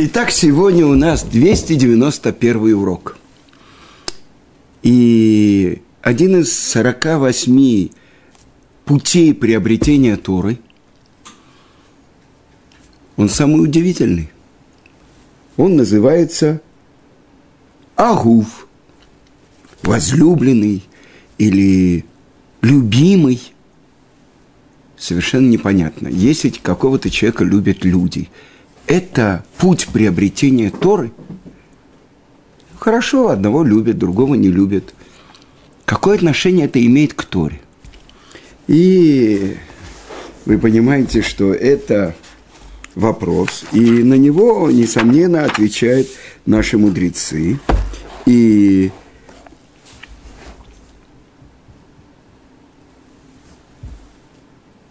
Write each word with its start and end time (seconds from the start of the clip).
Итак, 0.00 0.30
сегодня 0.30 0.86
у 0.86 0.94
нас 0.94 1.24
291 1.24 2.72
урок. 2.74 3.18
И 4.84 5.82
один 6.02 6.36
из 6.40 6.56
48 6.56 7.88
путей 8.84 9.34
приобретения 9.34 10.16
Торы, 10.16 10.60
он 13.16 13.28
самый 13.28 13.60
удивительный. 13.60 14.30
Он 15.56 15.74
называется 15.74 16.60
Агуф, 17.96 18.68
возлюбленный 19.82 20.84
или 21.38 22.04
любимый. 22.62 23.52
Совершенно 24.96 25.48
непонятно. 25.48 26.06
Если 26.06 26.50
какого-то 26.50 27.10
человека 27.10 27.42
любят 27.42 27.84
люди– 27.84 28.28
это 28.88 29.44
путь 29.58 29.86
приобретения 29.92 30.70
Торы. 30.70 31.12
Хорошо, 32.78 33.28
одного 33.28 33.62
любят, 33.62 33.98
другого 33.98 34.34
не 34.34 34.48
любят. 34.48 34.94
Какое 35.84 36.16
отношение 36.16 36.66
это 36.66 36.84
имеет 36.84 37.12
к 37.12 37.22
Торе? 37.24 37.60
И 38.66 39.56
вы 40.46 40.58
понимаете, 40.58 41.22
что 41.22 41.52
это 41.52 42.14
вопрос, 42.94 43.64
и 43.72 43.80
на 43.80 44.14
него, 44.14 44.70
несомненно, 44.70 45.44
отвечают 45.44 46.08
наши 46.46 46.78
мудрецы. 46.78 47.58
И 48.26 48.90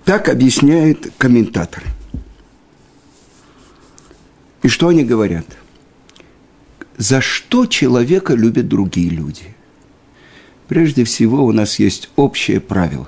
так 0.05 0.29
объясняет 0.29 1.11
комментатор– 1.17 1.83
и 4.67 4.69
что 4.69 4.89
они 4.89 5.05
говорят? 5.05 5.45
За 6.97 7.21
что 7.21 7.67
человека 7.67 8.33
любят 8.33 8.67
другие 8.67 9.09
люди? 9.09 9.55
Прежде 10.67 11.05
всего, 11.05 11.45
у 11.45 11.53
нас 11.53 11.79
есть 11.79 12.09
общее 12.17 12.59
правило. 12.59 13.07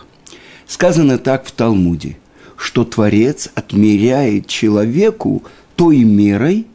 Сказано 0.68 1.18
так 1.18 1.46
в 1.46 1.52
Талмуде, 1.52 2.18
что 2.56 2.86
Творец 2.86 3.50
отмеряет 3.56 4.48
человеку 4.48 5.44
той 5.76 6.06
мерой, 6.06 6.66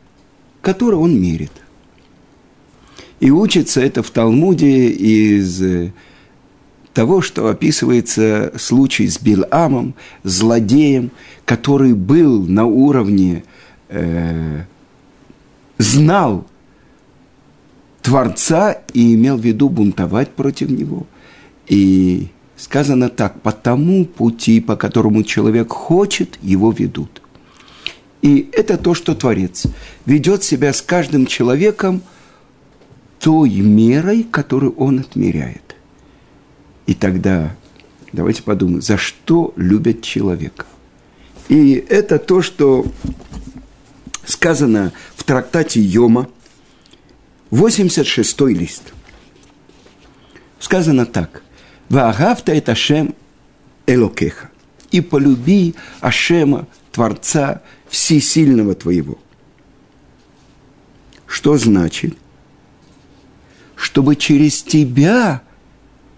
которой 0.61 0.97
он 0.97 1.19
мерит. 1.19 1.53
И 3.21 3.31
учится 3.31 3.81
это 3.81 4.03
в 4.03 4.11
Талмуде 4.11 4.89
из 4.89 5.63
того, 6.93 7.23
что 7.23 7.49
описывается 7.49 8.53
случай 8.59 9.09
с 9.09 9.19
Биламом, 9.19 9.95
злодеем, 10.25 11.11
который 11.47 11.95
был 11.95 12.43
на 12.47 12.67
уровне 12.67 13.45
э, 13.89 14.65
знал 15.79 16.47
Творца 18.03 18.79
и 18.93 19.15
имел 19.15 19.37
в 19.37 19.41
виду 19.45 19.69
бунтовать 19.69 20.31
против 20.31 20.71
него. 20.71 21.07
И 21.67 22.29
сказано 22.57 23.09
так, 23.09 23.41
по 23.41 23.53
тому 23.53 24.05
пути, 24.05 24.61
по 24.61 24.77
которому 24.77 25.23
человек 25.23 25.73
хочет, 25.73 26.39
его 26.43 26.71
ведут. 26.71 27.23
И 28.23 28.49
это 28.53 28.79
то, 28.79 28.95
что 28.95 29.15
Творец 29.15 29.67
ведет 30.07 30.43
себя 30.45 30.73
с 30.73 30.81
каждым 30.81 31.27
человеком 31.27 32.03
той 33.21 33.51
мерой, 33.61 34.23
которую 34.23 34.75
он 34.77 35.01
отмеряет. 35.01 35.77
И 36.87 36.95
тогда 36.95 37.55
давайте 38.13 38.43
подумаем, 38.43 38.83
за 38.83 38.97
что 38.97 39.53
любят 39.57 40.03
человека. 40.03 40.67
И 41.49 41.73
это 41.89 42.19
то, 42.19 42.43
что 42.43 42.87
сказано 44.25 44.93
в 45.25 45.27
трактате 45.27 45.81
Йома, 45.81 46.29
86 47.51 48.41
лист. 48.43 48.93
Сказано 50.61 51.07
так. 51.07 51.43
«Ваагавта 51.89 52.53
это 52.53 52.73
Ашем 52.73 53.15
Элокеха» 53.87 54.51
и 54.91 55.01
полюби 55.01 55.77
Ашема, 56.03 56.67
Творца 56.93 57.63
Всесильного 57.89 58.75
твоего. 58.75 59.17
Что 61.27 61.57
значит? 61.57 62.15
Чтобы 63.77 64.17
через 64.17 64.63
тебя 64.63 65.41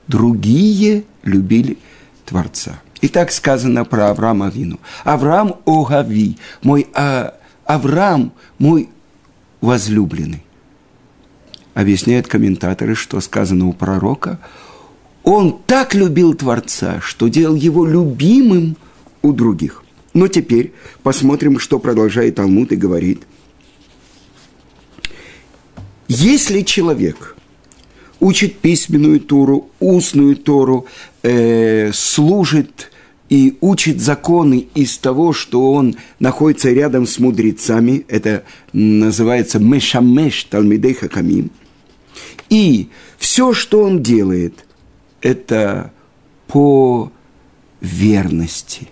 другие 0.09 1.05
любили 1.23 1.79
Творца. 2.25 2.81
И 3.03 3.07
так 3.07 3.31
сказано 3.31 3.85
про 3.85 4.11
Авраама 4.11 4.49
Вину. 4.49 4.81
Авраам 5.05 5.61
Огави, 5.65 6.39
мой 6.63 6.89
а, 6.93 7.39
Авраам 7.67 8.33
мой 8.59 8.89
возлюбленный. 9.61 10.43
Объясняют 11.75 12.27
комментаторы, 12.27 12.95
что 12.95 13.21
сказано 13.21 13.67
у 13.67 13.73
пророка. 13.73 14.39
Он 15.23 15.59
так 15.67 15.95
любил 15.95 16.35
Творца, 16.35 17.01
что 17.01 17.29
делал 17.29 17.55
его 17.55 17.85
любимым 17.85 18.77
у 19.23 19.33
других. 19.33 19.83
Но 20.15 20.29
теперь 20.29 20.73
посмотрим, 21.03 21.59
что 21.59 21.79
продолжает 21.79 22.37
Талмуд 22.37 22.73
и 22.73 22.77
говорит. 22.77 23.25
Если 26.09 26.63
человек 26.63 27.37
учит 28.21 28.57
письменную 28.59 29.21
Тору, 29.21 29.71
устную 29.81 30.37
Тору, 30.37 30.87
э, 31.23 31.91
служит 31.93 32.91
и 33.29 33.57
учит 33.61 34.01
законы 34.01 34.69
из 34.75 34.99
того, 34.99 35.33
что 35.33 35.73
он 35.73 35.97
находится 36.21 36.71
рядом 36.71 37.07
с 37.07 37.19
мудрецами, 37.19 38.05
это 38.09 38.45
называется 38.73 39.59
мешамеш 39.59 40.45
талмидей 40.45 40.95
хакамим, 40.95 41.51
и 42.49 42.89
все, 43.19 43.53
что 43.53 43.83
он 43.83 44.03
делает, 44.03 44.65
это 45.21 45.93
по 46.47 47.11
верности. 47.81 48.89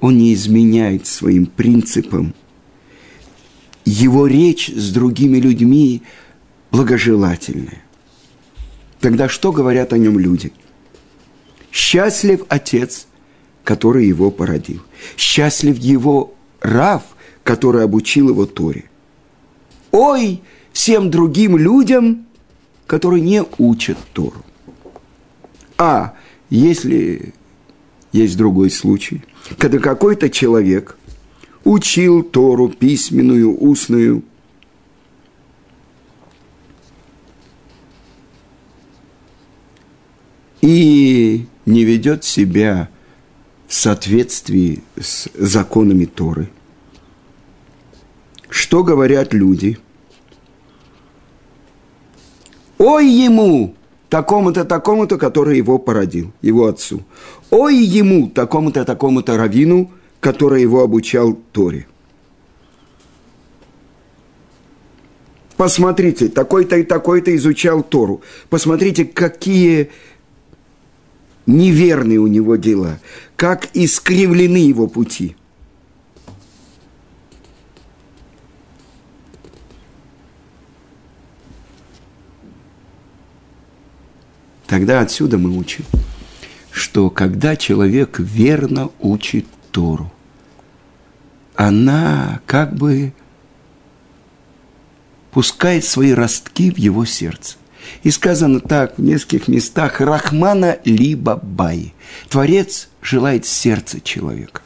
Он 0.00 0.18
не 0.18 0.34
изменяет 0.34 1.06
своим 1.06 1.46
принципам. 1.46 2.34
Его 3.86 4.26
речь 4.26 4.68
с 4.68 4.92
другими 4.92 5.38
людьми 5.38 6.02
благожелательная. 6.70 7.82
Тогда 9.00 9.28
что 9.28 9.52
говорят 9.52 9.94
о 9.94 9.98
нем 9.98 10.18
люди? 10.18 10.52
Счастлив 11.72 12.44
отец– 12.48 13.06
который 13.64 14.06
его 14.06 14.30
породил. 14.30 14.82
Счастлив 15.16 15.76
его 15.78 16.34
Рав, 16.60 17.02
который 17.42 17.82
обучил 17.82 18.28
его 18.28 18.46
Торе. 18.46 18.84
Ой, 19.90 20.42
всем 20.72 21.10
другим 21.10 21.56
людям, 21.56 22.26
которые 22.86 23.22
не 23.22 23.42
учат 23.58 23.98
Тору. 24.12 24.44
А 25.78 26.14
если 26.50 27.34
есть 28.12 28.36
другой 28.36 28.70
случай, 28.70 29.24
когда 29.58 29.78
какой-то 29.78 30.30
человек 30.30 30.96
учил 31.64 32.22
Тору 32.22 32.68
письменную, 32.68 33.56
устную, 33.58 34.22
и 40.60 41.46
не 41.66 41.84
ведет 41.84 42.24
себя 42.24 42.88
в 43.66 43.74
соответствии 43.74 44.82
с 44.98 45.28
законами 45.34 46.04
Торы. 46.04 46.50
Что 48.48 48.84
говорят 48.84 49.34
люди? 49.34 49.78
Ой 52.78 53.08
ему, 53.08 53.74
такому-то, 54.08 54.64
такому-то, 54.64 55.18
который 55.18 55.56
его 55.56 55.78
породил, 55.78 56.32
его 56.42 56.66
отцу. 56.66 57.02
Ой 57.50 57.76
ему, 57.76 58.28
такому-то, 58.28 58.84
такому-то 58.84 59.36
равину, 59.36 59.90
который 60.20 60.62
его 60.62 60.82
обучал 60.82 61.34
Торе. 61.52 61.86
Посмотрите, 65.56 66.28
такой-то 66.28 66.76
и 66.76 66.82
такой-то 66.82 67.34
изучал 67.36 67.82
Тору. 67.82 68.22
Посмотрите, 68.50 69.04
какие 69.04 69.90
неверные 71.46 72.18
у 72.18 72.26
него 72.26 72.56
дела, 72.56 72.98
как 73.36 73.68
искривлены 73.74 74.56
его 74.56 74.86
пути. 74.86 75.36
Тогда 84.66 85.00
отсюда 85.00 85.38
мы 85.38 85.56
учим, 85.56 85.84
что 86.70 87.08
когда 87.10 87.54
человек 87.54 88.18
верно 88.18 88.90
учит 88.98 89.46
Тору, 89.70 90.12
она 91.54 92.40
как 92.46 92.74
бы 92.74 93.12
пускает 95.30 95.84
свои 95.84 96.12
ростки 96.12 96.70
в 96.70 96.78
его 96.78 97.04
сердце. 97.04 97.56
И 98.02 98.10
сказано 98.10 98.60
так 98.60 98.98
в 98.98 99.02
нескольких 99.02 99.48
местах 99.48 100.00
«Рахмана 100.00 100.78
либо 100.84 101.36
Бай». 101.42 101.94
Творец 102.28 102.88
желает 103.02 103.46
сердца 103.46 104.00
человека. 104.00 104.60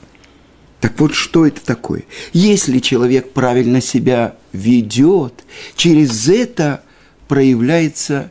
Так 0.80 0.98
вот, 0.98 1.14
что 1.14 1.46
это 1.46 1.64
такое? 1.64 2.04
Если 2.32 2.78
человек 2.78 3.32
правильно 3.32 3.80
себя 3.80 4.36
ведет, 4.52 5.44
через 5.74 6.28
это 6.28 6.82
проявляется 7.26 8.30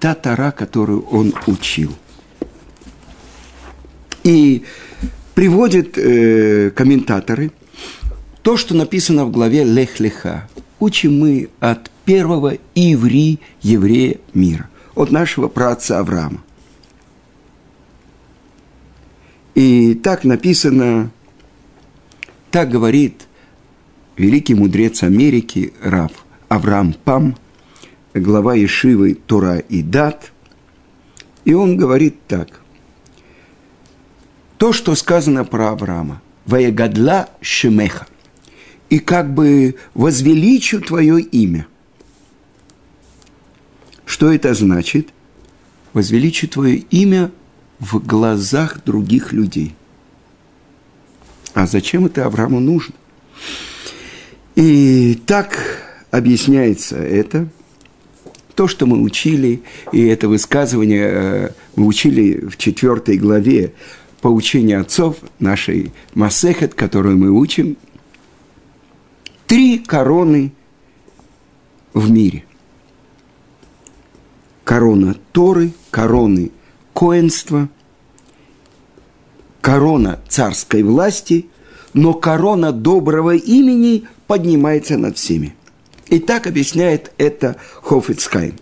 та 0.00 0.14
Тара, 0.14 0.52
которую 0.52 1.02
он 1.06 1.34
учил. 1.46 1.94
И 4.24 4.64
приводят 5.34 5.96
э, 5.96 6.70
комментаторы 6.70 7.52
то, 8.42 8.56
что 8.56 8.74
написано 8.74 9.24
в 9.26 9.30
главе 9.30 9.64
Лех-Леха. 9.64 10.48
Учим 10.80 11.18
мы 11.18 11.48
от 11.60 11.90
первого 12.06 12.56
иври 12.74 13.40
еврея 13.60 14.18
мира, 14.32 14.70
от 14.94 15.10
нашего 15.10 15.48
праца 15.48 15.98
Авраама. 15.98 16.42
И 19.54 19.94
так 19.94 20.24
написано, 20.24 21.10
так 22.50 22.70
говорит 22.70 23.26
великий 24.16 24.54
мудрец 24.54 25.02
Америки 25.02 25.74
Рав 25.82 26.12
Авраам 26.48 26.94
Пам, 27.04 27.36
глава 28.14 28.54
Ешивы 28.54 29.14
Тора 29.14 29.58
и 29.58 29.82
Дат. 29.82 30.32
И 31.44 31.54
он 31.54 31.76
говорит 31.76 32.16
так. 32.26 32.60
То, 34.58 34.72
что 34.72 34.94
сказано 34.94 35.44
про 35.44 35.70
Авраама. 35.70 36.22
Ваягадла 36.44 37.28
Шемеха. 37.40 38.06
И 38.88 39.00
как 39.00 39.32
бы 39.34 39.76
возвеличу 39.94 40.80
твое 40.80 41.20
имя. 41.20 41.66
Что 44.06 44.32
это 44.32 44.54
значит? 44.54 45.08
Возвеличу 45.92 46.48
твое 46.48 46.76
имя 46.76 47.30
в 47.78 47.98
глазах 47.98 48.82
других 48.84 49.34
людей. 49.34 49.74
А 51.52 51.66
зачем 51.66 52.06
это 52.06 52.24
Аврааму 52.24 52.60
нужно? 52.60 52.94
И 54.54 55.20
так 55.26 55.58
объясняется 56.10 56.96
это, 56.96 57.48
то, 58.54 58.68
что 58.68 58.86
мы 58.86 59.02
учили, 59.02 59.62
и 59.92 60.06
это 60.06 60.28
высказывание 60.28 61.08
э, 61.08 61.50
мы 61.74 61.86
учили 61.86 62.46
в 62.46 62.56
четвертой 62.56 63.18
главе 63.18 63.74
поучения 64.22 64.78
отцов 64.78 65.18
нашей 65.38 65.92
Масехет, 66.14 66.74
которую 66.74 67.18
мы 67.18 67.30
учим. 67.30 67.76
Три 69.46 69.78
короны 69.78 70.52
в 71.92 72.10
мире. 72.10 72.44
Корона 74.66 75.14
Торы, 75.30 75.72
короны 75.92 76.50
коинства, 76.92 77.68
корона 79.60 80.18
царской 80.28 80.82
власти, 80.82 81.46
но 81.94 82.12
корона 82.14 82.72
доброго 82.72 83.36
имени 83.36 84.08
поднимается 84.26 84.98
над 84.98 85.18
всеми. 85.18 85.54
И 86.08 86.18
так 86.18 86.48
объясняет 86.48 87.12
это 87.16 87.56
Хофицкайм 87.80 88.56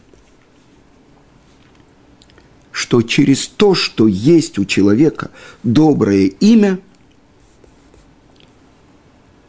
что 2.70 3.00
через 3.00 3.48
то, 3.48 3.74
что 3.74 4.06
есть 4.06 4.58
у 4.58 4.66
человека 4.66 5.30
доброе 5.62 6.26
имя, 6.26 6.80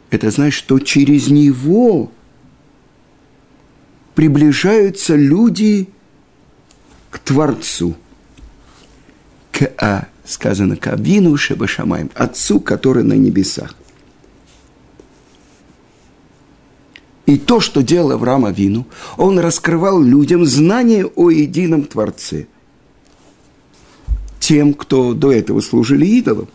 это 0.08 0.30
значит, 0.30 0.56
что 0.56 0.78
через 0.78 1.28
него 1.28 2.12
приближаются 4.14 5.16
люди 5.16 5.90
к 7.10 7.18
Творцу– 7.18 7.94
к 9.56 9.72
А, 9.78 10.08
сказано 10.24 10.76
к 10.76 10.86
Авину 10.88 11.36
Шебашамаем, 11.38 12.10
Отцу, 12.14 12.60
который 12.60 13.02
на 13.02 13.14
небесах. 13.14 13.74
И 17.24 17.38
то, 17.38 17.60
что 17.60 17.82
делал 17.82 18.12
Авраам 18.12 18.44
Авину, 18.44 18.86
он 19.16 19.38
раскрывал 19.38 20.02
людям 20.02 20.44
знание 20.44 21.06
о 21.06 21.30
едином 21.30 21.84
Творце. 21.84 22.46
Тем, 24.38 24.74
кто 24.74 25.14
до 25.14 25.32
этого 25.32 25.60
служили 25.60 26.06
идолам. 26.06 26.48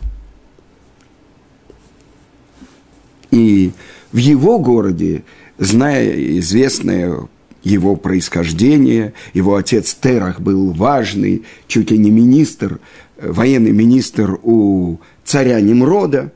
И 3.32 3.72
в 4.12 4.16
его 4.16 4.60
городе, 4.60 5.24
зная 5.58 6.38
известное 6.38 7.28
его 7.62 7.96
происхождение. 7.96 9.14
Его 9.34 9.56
отец 9.56 9.94
Терах 9.94 10.40
был 10.40 10.72
важный, 10.72 11.44
чуть 11.66 11.90
ли 11.90 11.98
не 11.98 12.10
министр, 12.10 12.80
э, 13.16 13.30
военный 13.30 13.72
министр 13.72 14.38
у 14.42 14.98
царя 15.24 15.60
Немрода. 15.60 16.32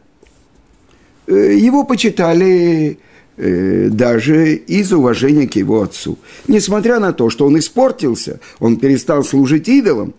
Э, 1.26 1.54
его 1.54 1.84
почитали 1.84 2.98
э, 3.36 3.88
даже 3.90 4.54
из 4.54 4.92
уважения 4.92 5.48
к 5.48 5.56
его 5.56 5.82
отцу. 5.82 6.18
Несмотря 6.48 7.00
на 7.00 7.12
то, 7.12 7.30
что 7.30 7.46
он 7.46 7.58
испортился, 7.58 8.40
он 8.60 8.76
перестал 8.76 9.24
служить 9.24 9.68
идолам. 9.68 10.14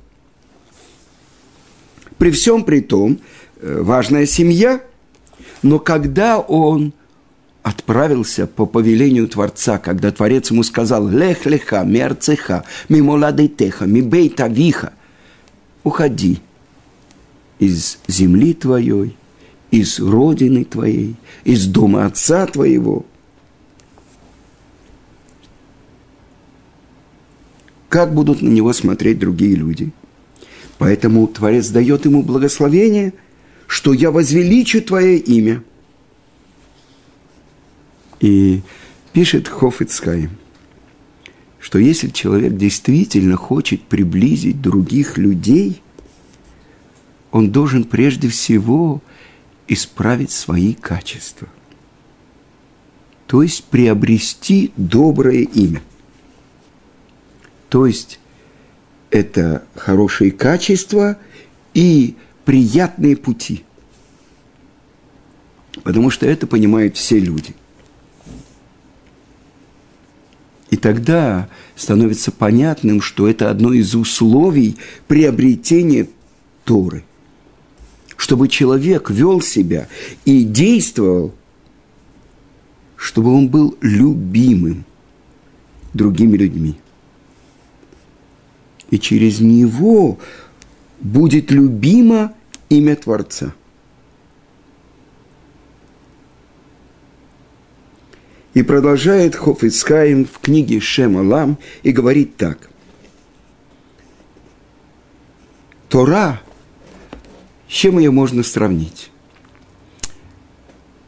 При 2.18 2.32
всем 2.32 2.64
при 2.64 2.82
том, 2.82 3.20
важная 3.62 4.26
семья, 4.26 4.82
но 5.62 5.78
когда 5.78 6.40
он 6.40 6.94
отправился 7.68 8.48
по 8.48 8.66
повелению 8.66 9.28
Творца, 9.28 9.78
когда 9.78 10.10
Творец 10.14 10.52
ему 10.52 10.64
сказал 10.64 11.06
«Лех 11.10 11.46
леха, 11.46 11.84
мерцеха, 11.84 12.64
мимоладейтеха, 12.88 13.86
мибейтавиха» 13.86 14.94
«Уходи 15.84 16.40
из 17.60 18.00
земли 18.08 18.54
твоей, 18.54 19.18
из 19.70 20.00
родины 20.00 20.64
твоей, 20.64 21.18
из 21.44 21.68
дома 21.68 22.06
отца 22.06 22.46
твоего». 22.46 23.06
Как 27.90 28.14
будут 28.14 28.42
на 28.42 28.48
него 28.48 28.72
смотреть 28.72 29.20
другие 29.20 29.56
люди? 29.56 29.92
Поэтому 30.78 31.28
Творец 31.28 31.68
дает 31.68 32.06
ему 32.06 32.24
благословение, 32.24 33.14
что 33.66 33.92
я 33.92 34.10
возвеличу 34.10 34.82
твое 34.82 35.18
имя– 35.18 35.64
и 38.20 38.62
пишет 39.14 39.48
Хофицхайм, 39.48 40.32
что 41.60 41.80
если 41.80 42.10
человек 42.10 42.56
действительно 42.56 43.36
хочет 43.36 43.84
приблизить 43.84 44.62
других 44.62 45.18
людей, 45.18 45.82
он 47.32 47.52
должен 47.52 47.84
прежде 47.84 48.30
всего 48.30 49.02
исправить 49.68 50.32
свои 50.32 50.74
качества. 50.74 51.48
То 53.28 53.44
есть 53.44 53.66
приобрести 53.66 54.72
доброе 54.78 55.42
имя. 55.42 55.82
То 57.70 57.86
есть 57.86 58.20
это 59.12 59.66
хорошие 59.76 60.32
качества 60.32 61.18
и 61.74 62.16
приятные 62.46 63.18
пути. 63.18 63.66
Потому 65.84 66.10
что 66.10 66.26
это 66.26 66.48
понимают 66.48 66.96
все 66.96 67.20
люди– 67.20 67.54
и 70.78 70.80
тогда 70.80 71.50
становится 71.76 72.32
понятным, 72.32 73.02
что 73.02 73.28
это 73.28 73.50
одно 73.50 73.74
из 73.74 73.96
условий 73.96 74.78
приобретения 75.08 76.08
Торы. 76.66 77.04
Чтобы 78.16 78.48
человек 78.48 79.10
вел 79.10 79.42
себя 79.42 79.88
и 80.24 80.44
действовал, 80.44 81.34
чтобы 82.96 83.34
он 83.34 83.50
был 83.50 83.76
любимым 83.82 84.86
другими 85.96 86.38
людьми. 86.38 86.76
И 88.92 89.00
через 89.00 89.40
него 89.40 90.20
будет 91.00 91.50
любимо 91.50 92.34
имя 92.70 92.96
Творца– 92.96 93.56
И 98.58 98.64
продолжает 98.64 99.36
Хофицкаем 99.36 100.26
в 100.26 100.40
книге 100.40 100.80
Шем 100.80 101.16
Алам 101.16 101.60
и 101.84 101.92
говорит 101.92 102.38
так. 102.38 102.72
Тора, 105.90 106.42
с 107.70 107.72
чем 107.72 108.00
ее 108.00 108.10
можно 108.10 108.42
сравнить? 108.42 109.12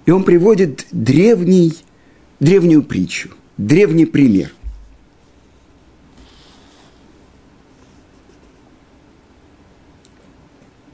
И 0.05 0.11
он 0.11 0.25
приводит 0.25 0.85
древний, 0.91 1.73
древнюю 2.39 2.83
притчу, 2.83 3.29
древний 3.57 4.05
пример. 4.05 4.53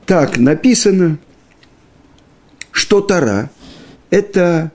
Так 0.05 0.37
написано, 0.37 1.19
что 2.71 3.01
Тора– 3.01 3.51
это 4.09 4.71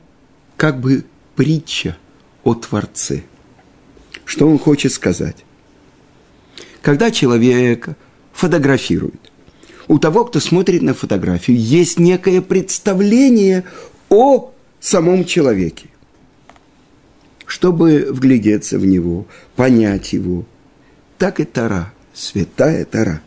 как 0.59 0.79
бы 0.79 1.07
притча 1.40 1.97
о 2.44 2.52
Творце. 2.52 3.23
Что 4.26 4.47
он 4.47 4.59
хочет 4.59 4.92
сказать? 4.92 5.37
Когда 6.82 7.11
человек 7.11 7.88
фотографирует, 8.35 9.32
у 9.88 9.99
того, 9.99 10.26
кто 10.26 10.38
смотрит 10.38 10.82
на 10.82 10.92
фотографию, 10.92 11.56
есть 11.56 11.99
некое 11.99 12.42
представление 12.42 13.64
о 14.11 14.52
самом 14.80 15.25
человеке. 15.25 15.87
чтобы 17.47 18.09
вглядеться 18.11 18.78
в 18.78 18.85
него, 18.85 19.26
понять 19.56 20.12
его. 20.12 20.44
Так 21.16 21.40
и 21.40 21.44
Тара, 21.44 21.94
святая 22.12 22.85
Тара. 22.85 23.23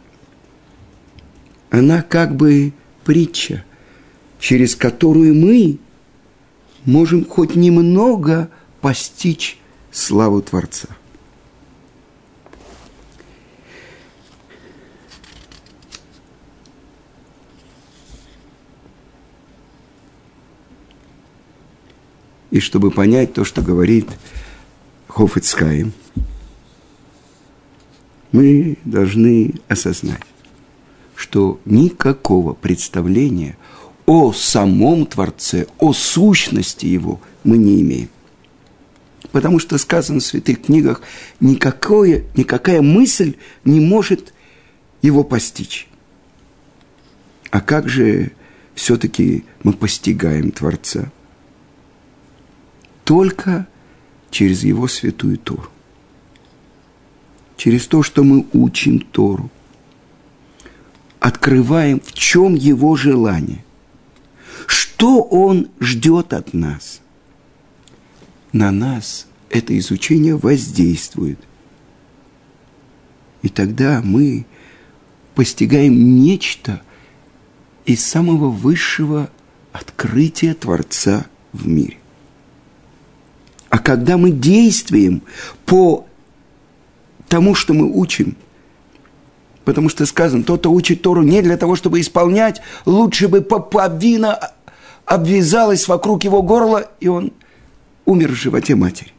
Она 1.72 2.04
как 2.04 2.36
бы 2.36 2.74
притча, 3.04 3.66
через 4.40 4.76
которую 4.76 5.34
мы 5.34 5.80
можем 6.86 7.26
хоть 7.26 7.56
немного 7.56 8.50
постичь 8.82 9.60
славу 9.92 10.42
Творца. 10.42 10.90
И 22.52 22.60
чтобы 22.60 22.92
понять 22.92 23.34
то, 23.34 23.46
что 23.46 23.64
говорит 23.64 24.08
Хофицкаем, 25.08 25.92
мы 28.32 28.78
должны 28.86 29.56
осознать, 29.68 30.22
что 31.16 31.60
никакого 31.66 32.54
представления 32.54 33.58
о 34.06 34.34
самом 34.34 35.06
Творце, 35.06 35.68
о 35.80 35.94
сущности 35.94 36.86
Его 36.86 37.22
мы 37.44 37.58
не 37.58 37.82
имеем. 37.82 38.10
Потому 39.32 39.60
что 39.60 39.78
сказано 39.78 40.20
в 40.20 40.24
святых 40.24 40.64
книгах, 40.64 41.02
никакое, 41.40 42.26
никакая 42.36 42.82
мысль 42.82 43.36
не 43.66 43.80
может 43.80 44.34
его 45.02 45.24
постичь. 45.24 45.88
А 47.50 47.62
как 47.62 47.90
же 47.90 48.32
все-таки 48.76 49.44
мы 49.64 49.74
постигаем 49.74 50.52
Творца? 50.52 51.12
только 53.04 53.68
через 54.32 54.64
Его 54.64 54.88
святую 54.88 55.38
Тору. 55.38 55.70
Через 57.58 57.88
то, 57.88 58.04
что 58.04 58.24
мы 58.24 58.46
учим 58.54 59.00
Тору. 59.00 59.50
Открываем, 61.20 62.02
в 62.02 62.14
чем 62.14 62.56
Его 62.56 62.96
желание. 62.96 63.64
Что 65.04 65.22
Он 65.22 65.68
ждет 65.82 66.32
от 66.32 66.54
нас. 66.54 67.02
На 68.54 68.72
нас 68.72 69.28
это 69.50 69.78
изучение 69.78 70.38
воздействует. 70.38 71.40
И 73.42 73.50
тогда 73.50 74.00
мы 74.02 74.46
постигаем 75.36 76.22
нечто 76.22 76.82
из 77.86 78.02
самого 78.02 78.48
высшего 78.48 79.30
открытия 79.74 80.54
Творца 80.54 81.26
в 81.52 81.68
мире. 81.68 81.98
А 83.68 83.80
когда 83.80 84.16
мы 84.16 84.32
действуем 84.32 85.22
по 85.66 86.08
тому, 87.28 87.56
что 87.56 87.74
мы 87.74 87.92
учим, 87.92 88.38
потому 89.66 89.90
что 89.90 90.06
сказано, 90.06 90.46
тот, 90.46 90.62
кто 90.62 90.72
учит 90.72 91.02
Тору 91.02 91.24
не 91.24 91.42
для 91.42 91.58
того, 91.58 91.76
чтобы 91.76 92.00
исполнять, 92.00 92.62
лучше 92.86 93.28
бы 93.28 93.42
поповина 93.42 94.54
обвязалась 95.06 95.88
вокруг 95.88 96.24
его 96.24 96.42
горла, 96.42 96.92
и 97.00 97.08
он 97.08 97.34
умер 98.06 98.32
в 98.32 98.36
животе 98.36 98.76
матери. 98.76 99.12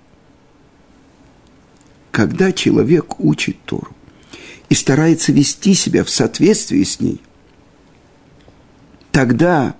Когда 2.10 2.52
человек 2.52 3.18
учит 3.20 3.56
Тору 3.64 3.94
и 4.68 4.74
старается 4.74 5.32
вести 5.32 5.74
себя 5.74 6.04
в 6.04 6.10
соответствии 6.10 6.82
с 6.82 7.00
ней, 7.00 7.20
тогда 9.10 9.74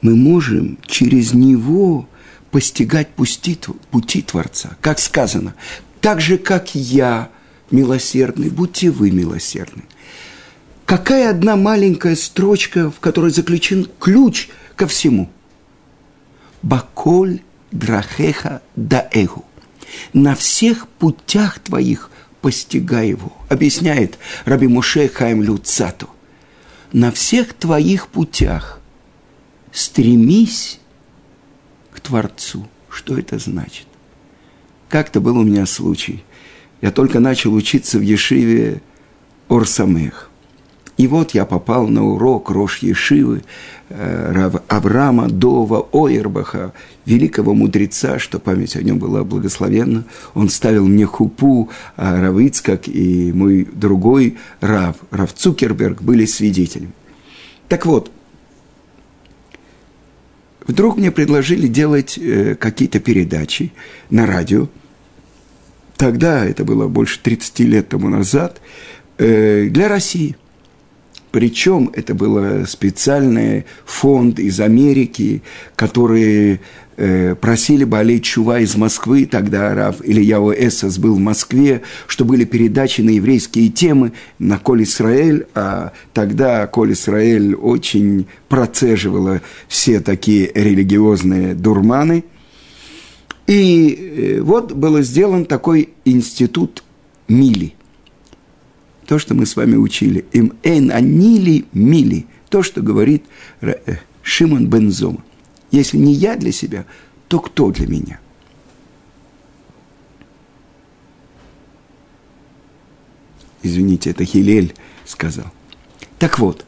мы 0.00 0.16
можем 0.16 0.78
через 0.86 1.32
него 1.34 2.08
постигать 2.50 3.10
пути, 3.10 3.58
пути 3.90 4.22
Творца. 4.22 4.76
Как 4.80 4.98
сказано, 4.98 5.54
так 6.00 6.20
же, 6.20 6.38
как 6.38 6.74
я 6.74 7.30
милосердный, 7.70 8.50
будьте 8.50 8.90
вы 8.90 9.10
милосердны. 9.10 9.84
Какая 10.90 11.30
одна 11.30 11.54
маленькая 11.54 12.16
строчка, 12.16 12.90
в 12.90 12.98
которой 12.98 13.30
заключен 13.30 13.88
ключ 14.00 14.48
ко 14.74 14.88
всему? 14.88 15.30
Баколь 16.62 17.42
драхеха 17.70 18.60
даэгу. 18.74 19.44
На 20.12 20.34
всех 20.34 20.88
путях 20.88 21.60
твоих 21.60 22.10
постигай 22.40 23.10
его. 23.10 23.32
Объясняет 23.48 24.18
Раби 24.44 24.66
Муше 24.66 25.06
Хаим 25.06 25.44
Люцату. 25.44 26.10
На 26.92 27.12
всех 27.12 27.54
твоих 27.54 28.08
путях 28.08 28.80
стремись 29.70 30.80
к 31.92 32.00
Творцу. 32.00 32.66
Что 32.88 33.16
это 33.16 33.38
значит? 33.38 33.86
Как-то 34.88 35.20
был 35.20 35.38
у 35.38 35.44
меня 35.44 35.66
случай. 35.66 36.24
Я 36.80 36.90
только 36.90 37.20
начал 37.20 37.54
учиться 37.54 37.96
в 37.96 38.02
Ешиве 38.02 38.82
Орсамех. 39.48 40.29
И 41.00 41.06
вот 41.06 41.30
я 41.30 41.46
попал 41.46 41.88
на 41.88 42.04
урок 42.04 42.50
Рош 42.50 42.80
Ешивы 42.80 43.42
э, 43.88 44.50
Авраама 44.68 45.30
Дова 45.30 45.88
Ойербаха, 45.92 46.74
великого 47.06 47.54
мудреца, 47.54 48.18
что 48.18 48.38
память 48.38 48.76
о 48.76 48.82
нем 48.82 48.98
была 48.98 49.24
благословенна. 49.24 50.04
Он 50.34 50.50
ставил 50.50 50.86
мне 50.86 51.06
хупу, 51.06 51.70
а 51.96 52.20
Рав 52.20 52.86
и 52.86 53.32
мой 53.32 53.66
другой 53.72 54.36
Рав, 54.60 54.96
Рав 55.10 55.32
Цукерберг, 55.32 56.02
были 56.02 56.26
свидетелями. 56.26 56.92
Так 57.68 57.86
вот, 57.86 58.10
Вдруг 60.66 60.98
мне 60.98 61.10
предложили 61.10 61.66
делать 61.66 62.18
э, 62.18 62.56
какие-то 62.56 63.00
передачи 63.00 63.72
на 64.10 64.26
радио. 64.26 64.68
Тогда, 65.96 66.44
это 66.44 66.64
было 66.64 66.88
больше 66.88 67.18
30 67.20 67.60
лет 67.60 67.88
тому 67.88 68.10
назад, 68.10 68.60
э, 69.16 69.64
для 69.70 69.88
России. 69.88 70.36
Причем 71.30 71.90
это 71.94 72.14
был 72.14 72.66
специальный 72.66 73.64
фонд 73.84 74.38
из 74.38 74.60
Америки, 74.60 75.42
который 75.76 76.60
Э, 77.02 77.34
просили 77.34 77.84
болеть 77.84 78.24
Чува 78.24 78.60
из 78.60 78.76
Москвы, 78.76 79.24
тогда 79.24 79.72
Рав 79.74 80.04
Ильяу 80.04 80.52
Эсос 80.52 80.98
был 80.98 81.14
в 81.14 81.18
Москве, 81.18 81.80
что 82.06 82.26
были 82.26 82.44
передачи 82.44 83.00
на 83.00 83.08
еврейские 83.08 83.70
темы 83.70 84.12
на 84.38 84.58
Коль 84.58 84.82
Исраэль, 84.82 85.46
а 85.54 85.92
тогда 86.12 86.66
Коль 86.66 86.92
Исраэль 86.92 87.54
очень 87.54 88.26
процеживала 88.50 89.40
все 89.66 90.00
такие 90.00 90.52
религиозные 90.54 91.54
дурманы. 91.54 92.24
И 93.46 94.36
э, 94.36 94.40
вот 94.42 94.72
был 94.72 95.00
сделан 95.00 95.46
такой 95.46 95.94
институт 96.04 96.84
Мили. 97.28 97.72
То, 99.10 99.18
что 99.18 99.34
мы 99.34 99.44
с 99.44 99.56
вами 99.56 99.74
учили. 99.74 100.24
Им 100.30 100.52
эн 100.62 100.92
анили 100.92 101.64
мили. 101.72 102.26
То, 102.48 102.62
что 102.62 102.80
говорит 102.80 103.24
э, 103.60 103.96
Шимон 104.22 104.68
Бензома. 104.68 105.24
Если 105.72 105.96
не 105.96 106.12
я 106.12 106.36
для 106.36 106.52
себя, 106.52 106.86
то 107.26 107.40
кто 107.40 107.72
для 107.72 107.88
меня? 107.88 108.20
Извините, 113.64 114.10
это 114.10 114.24
Хилель 114.24 114.74
сказал. 115.04 115.46
Так 116.20 116.38
вот, 116.38 116.64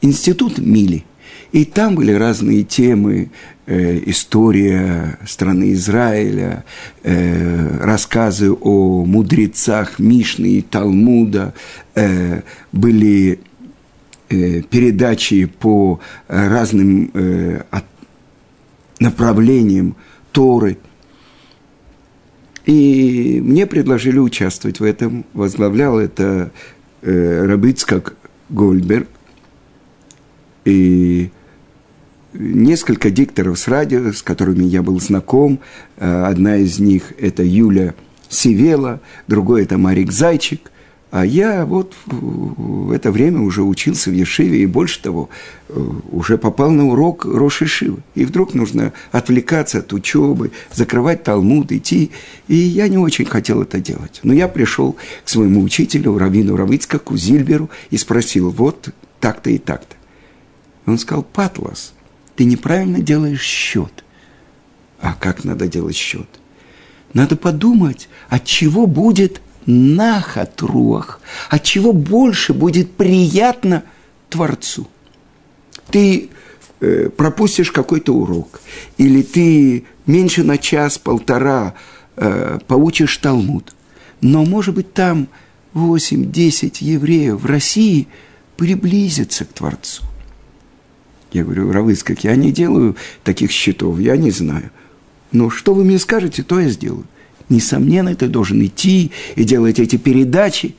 институт 0.00 0.56
Мили. 0.56 1.04
И 1.52 1.64
там 1.64 1.94
были 1.94 2.12
разные 2.12 2.62
темы, 2.62 3.30
э, 3.66 4.00
история 4.06 5.18
страны 5.26 5.72
Израиля, 5.72 6.64
э, 7.02 7.78
рассказы 7.82 8.52
о 8.52 9.04
мудрецах 9.04 9.98
Мишны 9.98 10.46
и 10.46 10.62
Талмуда, 10.62 11.54
э, 11.94 12.42
были 12.72 13.40
э, 14.30 14.62
передачи 14.62 15.44
по 15.44 16.00
разным 16.28 17.10
э, 17.14 17.62
от, 17.70 17.84
направлением 18.98 19.96
Торы. 20.32 20.78
И 22.64 23.40
мне 23.42 23.66
предложили 23.66 24.18
участвовать 24.18 24.80
в 24.80 24.84
этом. 24.84 25.24
Возглавлял 25.34 25.98
это 25.98 26.52
э, 27.02 27.44
Рабицкак 27.44 28.14
Гольберг. 28.48 29.08
И 30.64 31.30
несколько 32.34 33.10
дикторов 33.10 33.58
с 33.58 33.68
радио, 33.68 34.12
с 34.12 34.22
которыми 34.22 34.64
я 34.64 34.82
был 34.82 35.00
знаком. 35.00 35.60
Э, 35.96 36.24
одна 36.24 36.56
из 36.56 36.78
них– 36.78 37.12
это 37.18 37.42
Юля 37.42 37.94
Сивела, 38.28 39.00
другой– 39.28 39.62
это 39.64 39.78
Марик 39.78 40.12
Зайчик. 40.12 40.70
А 41.10 41.26
я 41.26 41.66
вот 41.66 41.92
в 42.06 42.90
это 42.90 43.12
время 43.12 43.42
уже 43.42 43.62
учился 43.62 44.08
в 44.08 44.14
Ешиве, 44.14 44.62
и 44.62 44.66
больше 44.66 45.02
того, 45.02 45.28
э, 45.68 45.90
уже 46.10 46.38
попал 46.38 46.70
на 46.70 46.88
урок 46.88 47.26
Роши 47.26 47.66
Шивы. 47.66 47.98
И 48.14 48.24
вдруг 48.24 48.54
нужно 48.54 48.94
отвлекаться 49.10 49.80
от 49.80 49.92
учебы, 49.92 50.52
закрывать 50.72 51.22
Талмуд, 51.22 51.70
идти. 51.70 52.12
И 52.48 52.54
я 52.54 52.88
не 52.88 52.96
очень 52.96 53.26
хотел 53.26 53.60
это 53.60 53.78
делать. 53.78 54.20
Но 54.22 54.32
я 54.32 54.48
пришел 54.48 54.96
к 55.22 55.28
своему 55.28 55.62
учителю, 55.62 56.16
Равину 56.16 56.56
Равицкаку, 56.56 57.14
Зильберу, 57.14 57.68
и 57.90 57.98
спросил, 57.98 58.48
вот 58.48 58.88
так-то 59.20 59.50
и 59.50 59.58
так-то. 59.58 59.96
Он 60.86 60.98
сказал, 60.98 61.22
Патлас, 61.22 61.94
ты 62.36 62.44
неправильно 62.44 63.00
делаешь 63.00 63.42
счет. 63.42 64.04
А 65.00 65.14
как 65.14 65.44
надо 65.44 65.68
делать 65.68 65.96
счет? 65.96 66.28
Надо 67.12 67.36
подумать, 67.36 68.08
от 68.28 68.44
чего 68.44 68.86
будет 68.86 69.40
нахат 69.66 70.60
руах, 70.62 71.20
от 71.50 71.62
чего 71.62 71.92
больше 71.92 72.52
будет 72.52 72.92
приятно 72.92 73.84
Творцу. 74.28 74.88
Ты 75.90 76.30
э, 76.80 77.10
пропустишь 77.10 77.70
какой-то 77.70 78.14
урок, 78.14 78.60
или 78.96 79.22
ты 79.22 79.84
меньше 80.06 80.42
на 80.42 80.58
час-полтора 80.58 81.74
э, 82.16 82.58
поучишь 82.66 83.16
Талмуд, 83.18 83.74
но, 84.20 84.44
может 84.44 84.74
быть, 84.74 84.94
там 84.94 85.28
8-10 85.74 86.76
евреев 86.80 87.40
в 87.40 87.46
России 87.46 88.08
приблизятся 88.56 89.44
к 89.44 89.52
Творцу. 89.52 90.04
Я 91.32 91.44
говорю, 91.44 91.72
Равыцкак, 91.72 92.24
я 92.24 92.36
не 92.36 92.52
делаю 92.52 92.96
таких 93.24 93.50
счетов, 93.50 93.98
я 93.98 94.16
не 94.16 94.30
знаю. 94.30 94.70
Но 95.32 95.48
что 95.48 95.72
вы 95.72 95.84
мне 95.84 95.98
скажете, 95.98 96.42
то 96.42 96.60
я 96.60 96.68
сделаю. 96.68 97.06
Несомненно, 97.48 98.14
ты 98.14 98.28
должен 98.28 98.64
идти 98.64 99.12
и 99.34 99.44
делать 99.44 99.78
эти 99.78 99.96
передачи. 99.96 100.74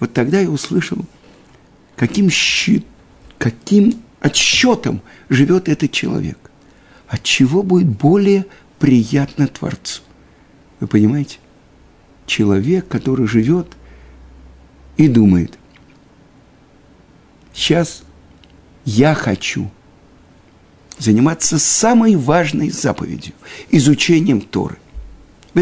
Вот 0.00 0.12
тогда 0.12 0.40
я 0.40 0.50
услышал, 0.50 0.98
каким, 1.96 2.30
щит, 2.30 2.84
каким 3.38 3.94
отсчетом 4.20 5.02
живет 5.28 5.68
этот 5.68 5.92
человек. 5.92 6.38
От 7.06 7.22
чего 7.22 7.62
будет 7.62 7.88
более 7.88 8.46
приятно 8.78 9.46
Творцу. 9.46 10.02
Вы 10.80 10.86
понимаете? 10.86 11.38
Человек, 12.26 12.88
который 12.88 13.26
живет 13.26 13.68
и 14.96 15.08
думает, 15.08 15.58
сейчас 17.52 18.02
я 18.84 19.14
хочу 19.14 19.70
заниматься 20.98 21.58
самой 21.58 22.16
важной 22.16 22.70
заповедью– 22.70 23.34
изучением 23.70 24.40
Торы. 24.40 24.76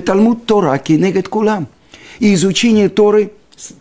Талмуд 0.05 0.47
Тора, 0.47 0.77
кинегет 0.79 1.29
кулам. 1.29 1.69
И 2.19 2.35
изучение 2.35 2.89
Торы 2.89 3.33